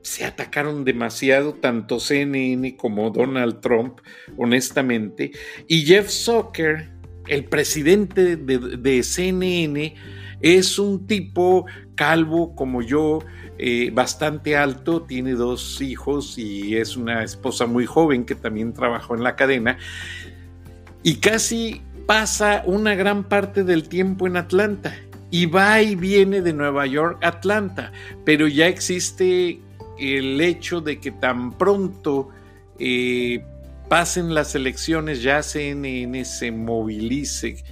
se 0.00 0.24
atacaron 0.24 0.84
demasiado 0.84 1.54
tanto 1.54 2.00
CNN 2.00 2.76
como 2.76 3.10
Donald 3.10 3.60
Trump, 3.60 4.00
honestamente. 4.36 5.30
Y 5.68 5.82
Jeff 5.82 6.08
Zucker, 6.08 6.88
el 7.28 7.44
presidente 7.44 8.36
de, 8.36 8.58
de 8.58 9.02
CNN, 9.02 9.94
es 10.40 10.78
un 10.78 11.06
tipo 11.06 11.66
calvo 11.94 12.56
como 12.56 12.82
yo, 12.82 13.20
eh, 13.58 13.90
bastante 13.92 14.56
alto, 14.56 15.02
tiene 15.02 15.32
dos 15.32 15.80
hijos 15.80 16.38
y 16.38 16.76
es 16.76 16.96
una 16.96 17.22
esposa 17.22 17.66
muy 17.66 17.86
joven 17.86 18.24
que 18.24 18.34
también 18.34 18.72
trabajó 18.72 19.14
en 19.14 19.22
la 19.22 19.36
cadena. 19.36 19.78
Y 21.02 21.16
casi 21.16 21.82
pasa 22.06 22.62
una 22.66 22.94
gran 22.94 23.24
parte 23.24 23.64
del 23.64 23.88
tiempo 23.88 24.26
en 24.26 24.36
Atlanta 24.36 24.94
y 25.30 25.46
va 25.46 25.80
y 25.80 25.94
viene 25.94 26.42
de 26.42 26.52
Nueva 26.52 26.86
York 26.86 27.18
a 27.22 27.28
Atlanta, 27.28 27.92
pero 28.24 28.48
ya 28.48 28.66
existe 28.66 29.60
el 29.98 30.40
hecho 30.40 30.80
de 30.80 31.00
que 31.00 31.10
tan 31.10 31.56
pronto 31.56 32.28
eh, 32.78 33.44
pasen 33.88 34.34
las 34.34 34.54
elecciones, 34.54 35.22
ya 35.22 35.42
CNN 35.42 36.24
se 36.24 36.50
movilice 36.50 37.62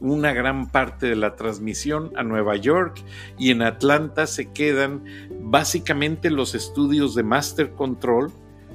una 0.00 0.32
gran 0.32 0.70
parte 0.70 1.06
de 1.06 1.16
la 1.16 1.36
transmisión 1.36 2.10
a 2.16 2.22
Nueva 2.22 2.56
York 2.56 3.02
y 3.38 3.50
en 3.50 3.62
Atlanta 3.62 4.26
se 4.26 4.50
quedan 4.50 5.04
básicamente 5.42 6.30
los 6.30 6.54
estudios 6.54 7.14
de 7.14 7.22
Master 7.22 7.70
Control 7.72 8.32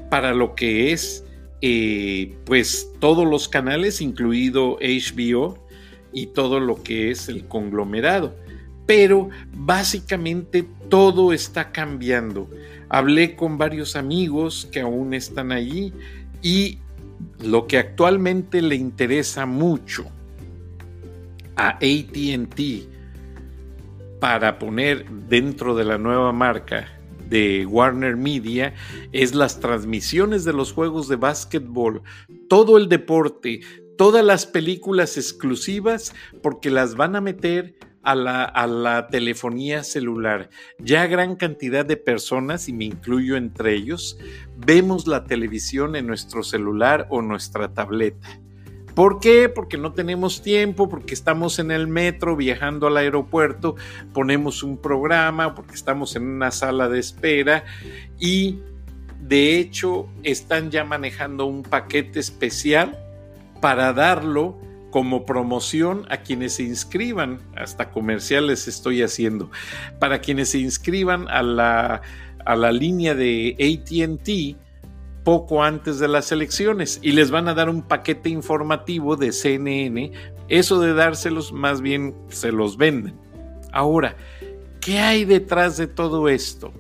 para 0.09 0.33
lo 0.33 0.55
que 0.55 0.91
es 0.91 1.25
eh, 1.61 2.38
pues 2.45 2.91
todos 2.99 3.27
los 3.27 3.47
canales, 3.47 4.01
incluido 4.01 4.77
HBO 4.79 5.57
y 6.13 6.27
todo 6.27 6.59
lo 6.59 6.83
que 6.83 7.11
es 7.11 7.27
el 7.27 7.47
conglomerado. 7.47 8.35
Pero 8.85 9.29
básicamente 9.51 10.63
todo 10.89 11.33
está 11.33 11.71
cambiando. 11.71 12.47
Hablé 12.88 13.35
con 13.35 13.57
varios 13.57 13.95
amigos 13.95 14.69
que 14.71 14.81
aún 14.81 15.15
están 15.15 15.51
allí 15.51 15.91
y 16.43 16.77
lo 17.43 17.65
que 17.65 17.79
actualmente 17.79 18.61
le 18.61 18.75
interesa 18.75 19.47
mucho 19.47 20.05
a 21.56 21.78
ATT 21.78 22.60
para 24.20 24.60
poner 24.60 25.10
dentro 25.28 25.76
de 25.76 25.86
la 25.86 25.98
nueva 25.98 26.32
marca 26.32 26.88
de 27.30 27.65
Warner 27.65 28.15
Media 28.15 28.74
es 29.12 29.36
las 29.36 29.60
transmisiones 29.60 30.44
de 30.46 30.54
los 30.54 30.74
juegos 30.74 31.08
de 31.08 31.15
básquetbol, 31.15 32.04
todo 32.50 32.78
el 32.78 32.88
deporte, 32.89 33.62
todas 33.98 34.24
las 34.24 34.46
películas 34.46 35.18
exclusivas, 35.18 36.13
porque 36.41 36.70
las 36.70 36.96
van 36.96 37.15
a 37.15 37.22
meter 37.22 37.76
a 38.04 38.13
la, 38.13 38.44
a 38.44 38.68
la, 38.68 39.08
telefonía 39.08 39.84
celular. 39.84 40.50
Ya 40.78 41.08
gran 41.08 41.36
cantidad 41.36 41.86
de 41.86 41.98
personas, 41.98 42.70
y 42.70 42.74
me 42.74 42.86
incluyo 42.86 43.36
entre 43.36 43.74
ellos, 43.74 44.20
vemos 44.58 45.08
la 45.08 45.26
televisión 45.26 45.96
en 45.96 46.06
nuestro 46.06 46.44
celular 46.44 47.08
o 47.10 47.24
nuestra 47.24 47.74
tableta. 47.74 48.39
¿Por 48.95 49.19
qué? 49.19 49.49
Porque 49.49 49.77
no 49.77 49.91
tenemos 49.91 50.41
tiempo, 50.41 50.88
porque 50.88 51.13
estamos 51.13 51.60
en 51.60 51.69
el 51.69 51.86
metro 51.88 52.38
viajando 52.38 52.88
al 52.88 52.95
aeropuerto, 52.95 53.75
ponemos 54.13 54.63
un 54.63 54.77
programa, 54.77 55.53
porque 55.53 55.75
estamos 55.75 56.15
en 56.15 56.23
una 56.23 56.49
sala 56.51 56.88
de 56.88 56.99
espera 56.99 57.65
y 58.17 58.60
de 59.19 59.58
hecho 59.60 60.08
están 60.23 60.71
ya 60.71 60.86
manejando 60.86 61.45
un 61.45 61.63
paquete 61.63 62.21
especial 62.21 62.97
para 63.60 63.91
darlo 63.91 64.58
como 64.91 65.25
promoción 65.25 66.05
a 66.10 66.17
quienes 66.17 66.53
se 66.53 66.63
inscriban, 66.63 67.39
hasta 67.58 67.91
comerciales 67.91 68.69
estoy 68.69 69.01
haciendo, 69.01 69.51
para 69.99 70.19
quienes 70.21 70.49
se 70.49 70.60
inscriban 70.60 71.27
a 71.27 71.43
la, 71.43 72.01
a 72.45 72.55
la 72.55 72.71
línea 72.71 73.13
de 73.13 73.58
ATT 73.60 74.64
poco 75.25 75.63
antes 75.63 75.99
de 75.99 76.07
las 76.07 76.31
elecciones 76.31 76.99
y 77.01 77.11
les 77.11 77.31
van 77.31 77.49
a 77.49 77.53
dar 77.53 77.67
un 77.67 77.81
paquete 77.81 78.29
informativo 78.29 79.17
de 79.17 79.33
CNN. 79.33 80.13
Eso 80.47 80.79
de 80.79 80.93
dárselos 80.93 81.51
más 81.51 81.81
bien 81.81 82.15
se 82.29 82.53
los 82.53 82.77
venden. 82.77 83.19
Ahora, 83.73 84.15
¿qué 84.79 84.99
hay 84.99 85.25
detrás 85.25 85.75
de 85.75 85.88
todo 85.88 86.29
esto? 86.29 86.71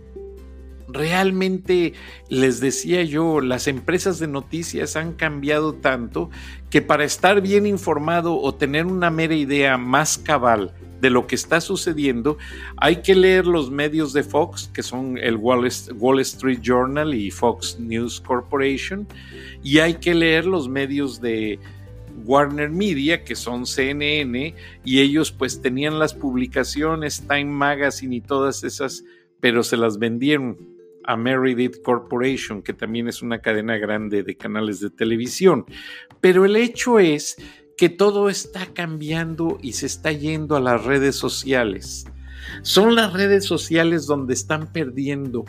Realmente, 0.95 1.93
les 2.29 2.61
decía 2.61 3.03
yo, 3.03 3.41
las 3.41 3.67
empresas 3.67 4.17
de 4.17 4.27
noticias 4.27 4.95
han 4.95 5.11
cambiado 5.11 5.73
tanto 5.73 6.29
que 6.69 6.81
para 6.81 7.03
estar 7.03 7.41
bien 7.41 7.65
informado 7.65 8.39
o 8.39 8.55
tener 8.55 8.85
una 8.85 9.11
mera 9.11 9.35
idea 9.35 9.77
más 9.77 10.17
cabal 10.17 10.73
de 11.01 11.09
lo 11.09 11.27
que 11.27 11.35
está 11.35 11.59
sucediendo, 11.59 12.37
hay 12.77 13.01
que 13.01 13.13
leer 13.13 13.45
los 13.45 13.69
medios 13.69 14.13
de 14.13 14.23
Fox, 14.23 14.71
que 14.73 14.83
son 14.83 15.17
el 15.17 15.35
Wall 15.35 15.67
Street 16.21 16.59
Journal 16.61 17.13
y 17.13 17.29
Fox 17.29 17.77
News 17.77 18.21
Corporation, 18.21 19.05
y 19.61 19.79
hay 19.79 19.95
que 19.95 20.15
leer 20.15 20.45
los 20.45 20.69
medios 20.69 21.19
de 21.19 21.59
Warner 22.23 22.69
Media, 22.69 23.25
que 23.25 23.35
son 23.35 23.65
CNN, 23.65 24.55
y 24.85 25.01
ellos 25.01 25.33
pues 25.33 25.61
tenían 25.61 25.99
las 25.99 26.13
publicaciones, 26.13 27.21
Time 27.27 27.51
Magazine 27.51 28.15
y 28.15 28.21
todas 28.21 28.63
esas, 28.63 29.03
pero 29.41 29.61
se 29.61 29.75
las 29.75 29.99
vendieron 29.99 30.74
a 31.05 31.15
Meredith 31.15 31.81
Corporation, 31.83 32.61
que 32.61 32.73
también 32.73 33.07
es 33.07 33.21
una 33.21 33.39
cadena 33.39 33.77
grande 33.77 34.23
de 34.23 34.35
canales 34.35 34.79
de 34.79 34.89
televisión. 34.89 35.65
Pero 36.21 36.45
el 36.45 36.55
hecho 36.55 36.99
es 36.99 37.37
que 37.77 37.89
todo 37.89 38.29
está 38.29 38.67
cambiando 38.73 39.57
y 39.61 39.73
se 39.73 39.85
está 39.85 40.11
yendo 40.11 40.55
a 40.55 40.61
las 40.61 40.83
redes 40.83 41.15
sociales. 41.15 42.05
Son 42.61 42.95
las 42.95 43.13
redes 43.13 43.45
sociales 43.45 44.05
donde 44.05 44.33
están 44.33 44.71
perdiendo 44.71 45.45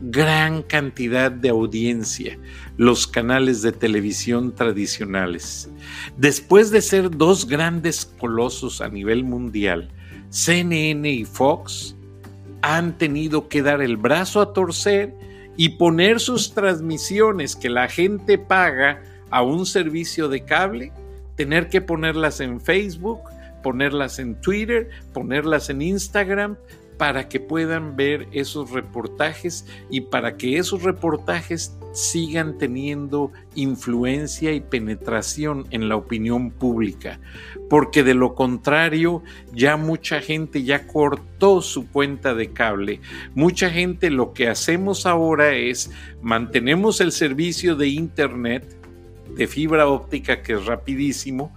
gran 0.00 0.62
cantidad 0.62 1.30
de 1.30 1.48
audiencia 1.48 2.38
los 2.76 3.06
canales 3.06 3.62
de 3.62 3.72
televisión 3.72 4.54
tradicionales. 4.54 5.70
Después 6.16 6.70
de 6.70 6.82
ser 6.82 7.10
dos 7.10 7.46
grandes 7.46 8.04
colosos 8.04 8.80
a 8.80 8.88
nivel 8.88 9.24
mundial, 9.24 9.90
CNN 10.28 11.10
y 11.10 11.24
Fox 11.24 11.95
han 12.74 12.98
tenido 12.98 13.48
que 13.48 13.62
dar 13.62 13.80
el 13.80 13.96
brazo 13.96 14.40
a 14.40 14.52
torcer 14.52 15.14
y 15.56 15.70
poner 15.70 16.18
sus 16.18 16.52
transmisiones 16.52 17.54
que 17.54 17.70
la 17.70 17.86
gente 17.86 18.38
paga 18.38 19.04
a 19.30 19.42
un 19.42 19.66
servicio 19.66 20.28
de 20.28 20.44
cable, 20.44 20.92
tener 21.36 21.68
que 21.68 21.80
ponerlas 21.80 22.40
en 22.40 22.60
Facebook, 22.60 23.20
ponerlas 23.62 24.18
en 24.18 24.40
Twitter, 24.40 24.90
ponerlas 25.12 25.70
en 25.70 25.80
Instagram, 25.80 26.56
para 26.98 27.28
que 27.28 27.40
puedan 27.40 27.96
ver 27.96 28.28
esos 28.32 28.70
reportajes 28.70 29.66
y 29.90 30.02
para 30.02 30.36
que 30.36 30.58
esos 30.58 30.82
reportajes 30.82 31.76
sigan 31.92 32.58
teniendo 32.58 33.32
influencia 33.54 34.52
y 34.52 34.60
penetración 34.60 35.66
en 35.70 35.88
la 35.88 35.96
opinión 35.96 36.50
pública, 36.50 37.20
porque 37.70 38.02
de 38.02 38.14
lo 38.14 38.34
contrario 38.34 39.22
ya 39.52 39.76
mucha 39.76 40.20
gente 40.20 40.62
ya 40.62 40.86
cortó 40.86 41.62
su 41.62 41.90
cuenta 41.90 42.34
de 42.34 42.52
cable. 42.52 43.00
Mucha 43.34 43.70
gente 43.70 44.10
lo 44.10 44.32
que 44.32 44.48
hacemos 44.48 45.06
ahora 45.06 45.54
es 45.54 45.90
mantenemos 46.20 47.00
el 47.00 47.12
servicio 47.12 47.76
de 47.76 47.88
internet 47.88 48.76
de 49.34 49.46
fibra 49.46 49.88
óptica 49.88 50.42
que 50.42 50.54
es 50.54 50.66
rapidísimo 50.66 51.52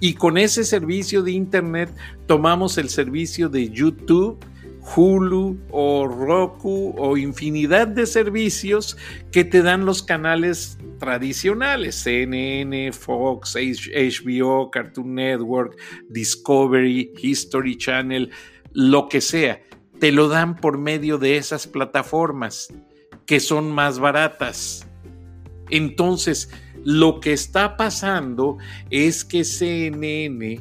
y 0.00 0.14
con 0.14 0.38
ese 0.38 0.64
servicio 0.64 1.22
de 1.22 1.32
internet 1.32 1.90
tomamos 2.26 2.78
el 2.78 2.88
servicio 2.88 3.48
de 3.48 3.68
YouTube 3.70 4.38
Hulu 4.94 5.58
o 5.70 6.06
Roku 6.06 6.94
o 6.96 7.16
infinidad 7.16 7.88
de 7.88 8.06
servicios 8.06 8.96
que 9.30 9.44
te 9.44 9.62
dan 9.62 9.84
los 9.84 10.02
canales 10.02 10.78
tradicionales, 10.98 11.96
CNN, 11.96 12.92
Fox, 12.92 13.56
HBO, 13.56 14.70
Cartoon 14.70 15.14
Network, 15.14 15.76
Discovery, 16.08 17.12
History 17.20 17.76
Channel, 17.76 18.30
lo 18.72 19.08
que 19.08 19.20
sea. 19.20 19.60
Te 20.00 20.12
lo 20.12 20.28
dan 20.28 20.56
por 20.56 20.78
medio 20.78 21.18
de 21.18 21.36
esas 21.36 21.66
plataformas 21.66 22.72
que 23.26 23.40
son 23.40 23.70
más 23.70 23.98
baratas. 23.98 24.86
Entonces, 25.70 26.50
lo 26.84 27.20
que 27.20 27.32
está 27.32 27.76
pasando 27.76 28.56
es 28.90 29.24
que 29.24 29.44
CNN, 29.44 30.60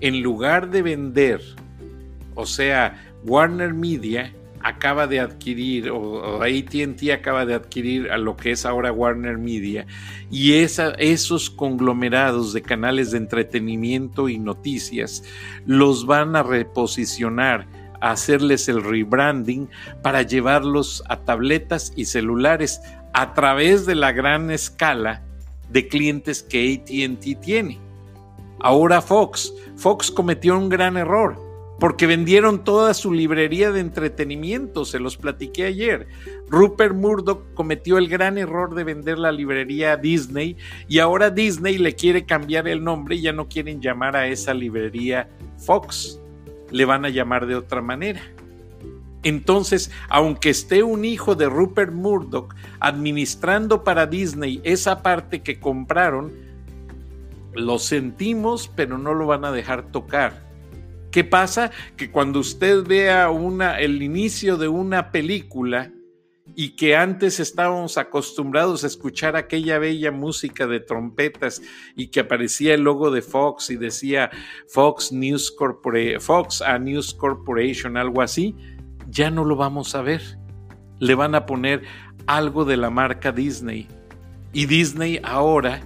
en 0.00 0.22
lugar 0.22 0.70
de 0.70 0.82
vender 0.82 1.61
o 2.34 2.46
sea, 2.46 3.12
Warner 3.24 3.74
Media 3.74 4.32
acaba 4.62 5.06
de 5.06 5.20
adquirir, 5.20 5.90
o, 5.90 6.42
ATT 6.42 7.10
acaba 7.12 7.44
de 7.44 7.54
adquirir 7.54 8.10
a 8.10 8.18
lo 8.18 8.36
que 8.36 8.52
es 8.52 8.64
ahora 8.64 8.92
Warner 8.92 9.38
Media, 9.38 9.86
y 10.30 10.54
esos 10.54 11.50
conglomerados 11.50 12.52
de 12.52 12.62
canales 12.62 13.10
de 13.10 13.18
entretenimiento 13.18 14.28
y 14.28 14.38
noticias 14.38 15.24
los 15.66 16.06
van 16.06 16.36
a 16.36 16.42
reposicionar, 16.42 17.66
a 18.00 18.12
hacerles 18.12 18.68
el 18.68 18.82
rebranding 18.82 19.68
para 20.02 20.22
llevarlos 20.22 21.02
a 21.08 21.20
tabletas 21.20 21.92
y 21.96 22.06
celulares 22.06 22.80
a 23.12 23.34
través 23.34 23.86
de 23.86 23.94
la 23.94 24.12
gran 24.12 24.50
escala 24.50 25.22
de 25.70 25.86
clientes 25.88 26.42
que 26.42 26.74
ATT 26.74 27.40
tiene. 27.40 27.78
Ahora 28.60 29.02
Fox, 29.02 29.52
Fox 29.76 30.10
cometió 30.10 30.56
un 30.56 30.68
gran 30.68 30.96
error 30.96 31.51
porque 31.82 32.06
vendieron 32.06 32.62
toda 32.62 32.94
su 32.94 33.12
librería 33.12 33.72
de 33.72 33.80
entretenimiento, 33.80 34.84
se 34.84 35.00
los 35.00 35.16
platiqué 35.16 35.64
ayer. 35.64 36.06
Rupert 36.48 36.94
Murdoch 36.94 37.42
cometió 37.54 37.98
el 37.98 38.06
gran 38.06 38.38
error 38.38 38.76
de 38.76 38.84
vender 38.84 39.18
la 39.18 39.32
librería 39.32 39.94
a 39.94 39.96
Disney 39.96 40.56
y 40.86 41.00
ahora 41.00 41.28
Disney 41.28 41.78
le 41.78 41.96
quiere 41.96 42.24
cambiar 42.24 42.68
el 42.68 42.84
nombre 42.84 43.16
y 43.16 43.22
ya 43.22 43.32
no 43.32 43.48
quieren 43.48 43.82
llamar 43.82 44.14
a 44.14 44.28
esa 44.28 44.54
librería 44.54 45.28
Fox, 45.58 46.20
le 46.70 46.84
van 46.84 47.04
a 47.04 47.08
llamar 47.08 47.46
de 47.46 47.56
otra 47.56 47.82
manera. 47.82 48.22
Entonces, 49.24 49.90
aunque 50.08 50.50
esté 50.50 50.84
un 50.84 51.04
hijo 51.04 51.34
de 51.34 51.48
Rupert 51.48 51.92
Murdoch 51.92 52.54
administrando 52.78 53.82
para 53.82 54.06
Disney 54.06 54.60
esa 54.62 55.02
parte 55.02 55.42
que 55.42 55.58
compraron, 55.58 56.30
lo 57.54 57.80
sentimos, 57.80 58.70
pero 58.76 58.98
no 58.98 59.14
lo 59.14 59.26
van 59.26 59.44
a 59.44 59.50
dejar 59.50 59.90
tocar 59.90 60.51
¿Qué 61.12 61.24
pasa? 61.24 61.70
Que 61.94 62.10
cuando 62.10 62.40
usted 62.40 62.84
vea 62.84 63.28
el 63.78 64.02
inicio 64.02 64.56
de 64.56 64.66
una 64.68 65.12
película 65.12 65.92
y 66.56 66.70
que 66.70 66.96
antes 66.96 67.38
estábamos 67.38 67.98
acostumbrados 67.98 68.82
a 68.82 68.86
escuchar 68.86 69.36
aquella 69.36 69.78
bella 69.78 70.10
música 70.10 70.66
de 70.66 70.80
trompetas 70.80 71.60
y 71.94 72.06
que 72.06 72.20
aparecía 72.20 72.72
el 72.72 72.80
logo 72.80 73.10
de 73.10 73.20
Fox 73.20 73.68
y 73.68 73.76
decía 73.76 74.30
Fox 74.68 75.12
News 75.12 75.54
Fox 76.18 76.62
a 76.62 76.78
News 76.78 77.12
Corporation, 77.12 77.98
algo 77.98 78.22
así, 78.22 78.56
ya 79.10 79.30
no 79.30 79.44
lo 79.44 79.54
vamos 79.54 79.94
a 79.94 80.00
ver. 80.00 80.22
Le 80.98 81.14
van 81.14 81.34
a 81.34 81.44
poner 81.44 81.82
algo 82.26 82.64
de 82.64 82.78
la 82.78 82.88
marca 82.88 83.32
Disney. 83.32 83.86
Y 84.54 84.64
Disney 84.64 85.20
ahora 85.22 85.82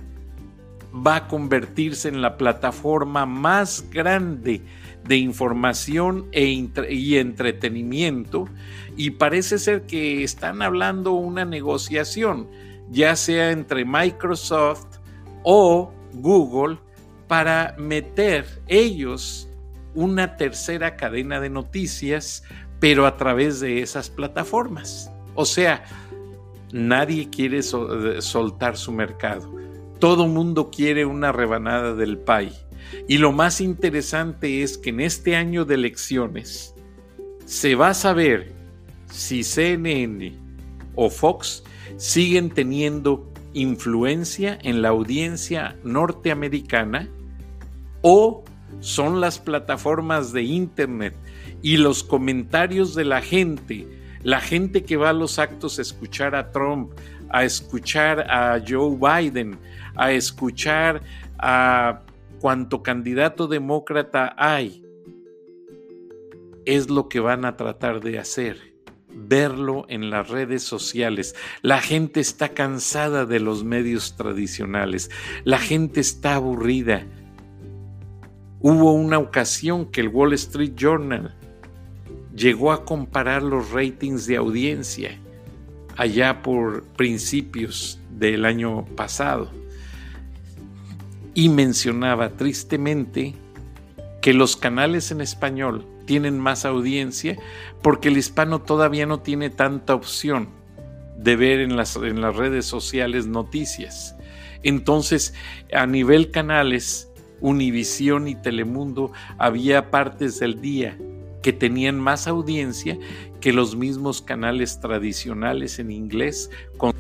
va 0.94 1.16
a 1.16 1.28
convertirse 1.28 2.08
en 2.08 2.22
la 2.22 2.36
plataforma 2.36 3.26
más 3.26 3.84
grande 3.90 4.62
de 5.08 5.16
información 5.16 6.26
e 6.32 6.44
y 6.90 7.16
entretenimiento 7.16 8.48
y 8.96 9.10
parece 9.10 9.58
ser 9.58 9.82
que 9.82 10.24
están 10.24 10.62
hablando 10.62 11.12
una 11.12 11.44
negociación, 11.44 12.48
ya 12.90 13.14
sea 13.16 13.50
entre 13.50 13.84
Microsoft 13.84 14.98
o 15.42 15.92
Google, 16.14 16.78
para 17.28 17.74
meter 17.78 18.46
ellos 18.68 19.48
una 19.94 20.36
tercera 20.36 20.96
cadena 20.96 21.40
de 21.40 21.50
noticias, 21.50 22.44
pero 22.80 23.06
a 23.06 23.16
través 23.16 23.60
de 23.60 23.80
esas 23.80 24.10
plataformas. 24.10 25.10
O 25.34 25.44
sea, 25.44 25.84
nadie 26.72 27.28
quiere 27.30 27.62
soltar 27.62 28.76
su 28.76 28.92
mercado. 28.92 29.52
Todo 29.98 30.28
mundo 30.28 30.70
quiere 30.70 31.06
una 31.06 31.32
rebanada 31.32 31.94
del 31.94 32.18
pay. 32.18 32.52
Y 33.08 33.18
lo 33.18 33.32
más 33.32 33.60
interesante 33.60 34.62
es 34.62 34.78
que 34.78 34.90
en 34.90 35.00
este 35.00 35.36
año 35.36 35.64
de 35.64 35.74
elecciones 35.74 36.74
se 37.44 37.74
va 37.74 37.90
a 37.90 37.94
saber 37.94 38.52
si 39.10 39.42
CNN 39.42 40.34
o 40.94 41.10
Fox 41.10 41.62
siguen 41.96 42.50
teniendo 42.50 43.32
influencia 43.54 44.58
en 44.62 44.82
la 44.82 44.88
audiencia 44.88 45.76
norteamericana 45.82 47.08
o 48.02 48.44
son 48.80 49.20
las 49.20 49.38
plataformas 49.38 50.32
de 50.32 50.42
Internet 50.42 51.14
y 51.62 51.78
los 51.78 52.04
comentarios 52.04 52.94
de 52.94 53.04
la 53.04 53.22
gente, 53.22 53.86
la 54.22 54.40
gente 54.40 54.84
que 54.84 54.96
va 54.96 55.10
a 55.10 55.14
los 55.14 55.38
actos 55.38 55.78
a 55.78 55.82
escuchar 55.82 56.34
a 56.34 56.50
Trump, 56.50 56.92
a 57.30 57.44
escuchar 57.44 58.30
a 58.30 58.60
Joe 58.66 58.96
Biden, 58.96 59.58
a 59.94 60.12
escuchar 60.12 61.00
a 61.38 62.02
cuanto 62.40 62.82
candidato 62.82 63.48
demócrata 63.48 64.34
hay, 64.36 64.84
es 66.64 66.90
lo 66.90 67.08
que 67.08 67.20
van 67.20 67.44
a 67.44 67.56
tratar 67.56 68.00
de 68.00 68.18
hacer, 68.18 68.74
verlo 69.08 69.86
en 69.88 70.10
las 70.10 70.28
redes 70.28 70.62
sociales. 70.62 71.34
La 71.62 71.80
gente 71.80 72.20
está 72.20 72.50
cansada 72.50 73.24
de 73.24 73.40
los 73.40 73.64
medios 73.64 74.16
tradicionales, 74.16 75.10
la 75.44 75.58
gente 75.58 76.00
está 76.00 76.34
aburrida. 76.34 77.06
Hubo 78.60 78.92
una 78.92 79.18
ocasión 79.18 79.86
que 79.86 80.00
el 80.00 80.08
Wall 80.08 80.32
Street 80.34 80.74
Journal 80.74 81.34
llegó 82.34 82.72
a 82.72 82.84
comparar 82.84 83.42
los 83.42 83.70
ratings 83.70 84.26
de 84.26 84.36
audiencia 84.36 85.18
allá 85.96 86.42
por 86.42 86.84
principios 86.96 88.00
del 88.10 88.44
año 88.44 88.84
pasado 88.96 89.50
y 91.36 91.50
mencionaba 91.50 92.30
tristemente 92.30 93.34
que 94.22 94.32
los 94.32 94.56
canales 94.56 95.10
en 95.10 95.20
español 95.20 95.86
tienen 96.06 96.40
más 96.40 96.64
audiencia 96.64 97.36
porque 97.82 98.08
el 98.08 98.16
hispano 98.16 98.62
todavía 98.62 99.04
no 99.04 99.20
tiene 99.20 99.50
tanta 99.50 99.94
opción 99.94 100.48
de 101.18 101.36
ver 101.36 101.60
en 101.60 101.76
las, 101.76 101.94
en 101.96 102.22
las 102.22 102.34
redes 102.34 102.64
sociales 102.64 103.26
noticias. 103.26 104.16
Entonces, 104.62 105.34
a 105.74 105.86
nivel 105.86 106.30
canales, 106.30 107.12
Univisión 107.42 108.28
y 108.28 108.34
Telemundo 108.34 109.12
había 109.36 109.90
partes 109.90 110.40
del 110.40 110.62
día 110.62 110.96
que 111.42 111.52
tenían 111.52 112.00
más 112.00 112.26
audiencia 112.26 112.98
que 113.42 113.52
los 113.52 113.76
mismos 113.76 114.22
canales 114.22 114.80
tradicionales 114.80 115.78
en 115.78 115.90
inglés. 115.90 116.50
Con 116.78 116.94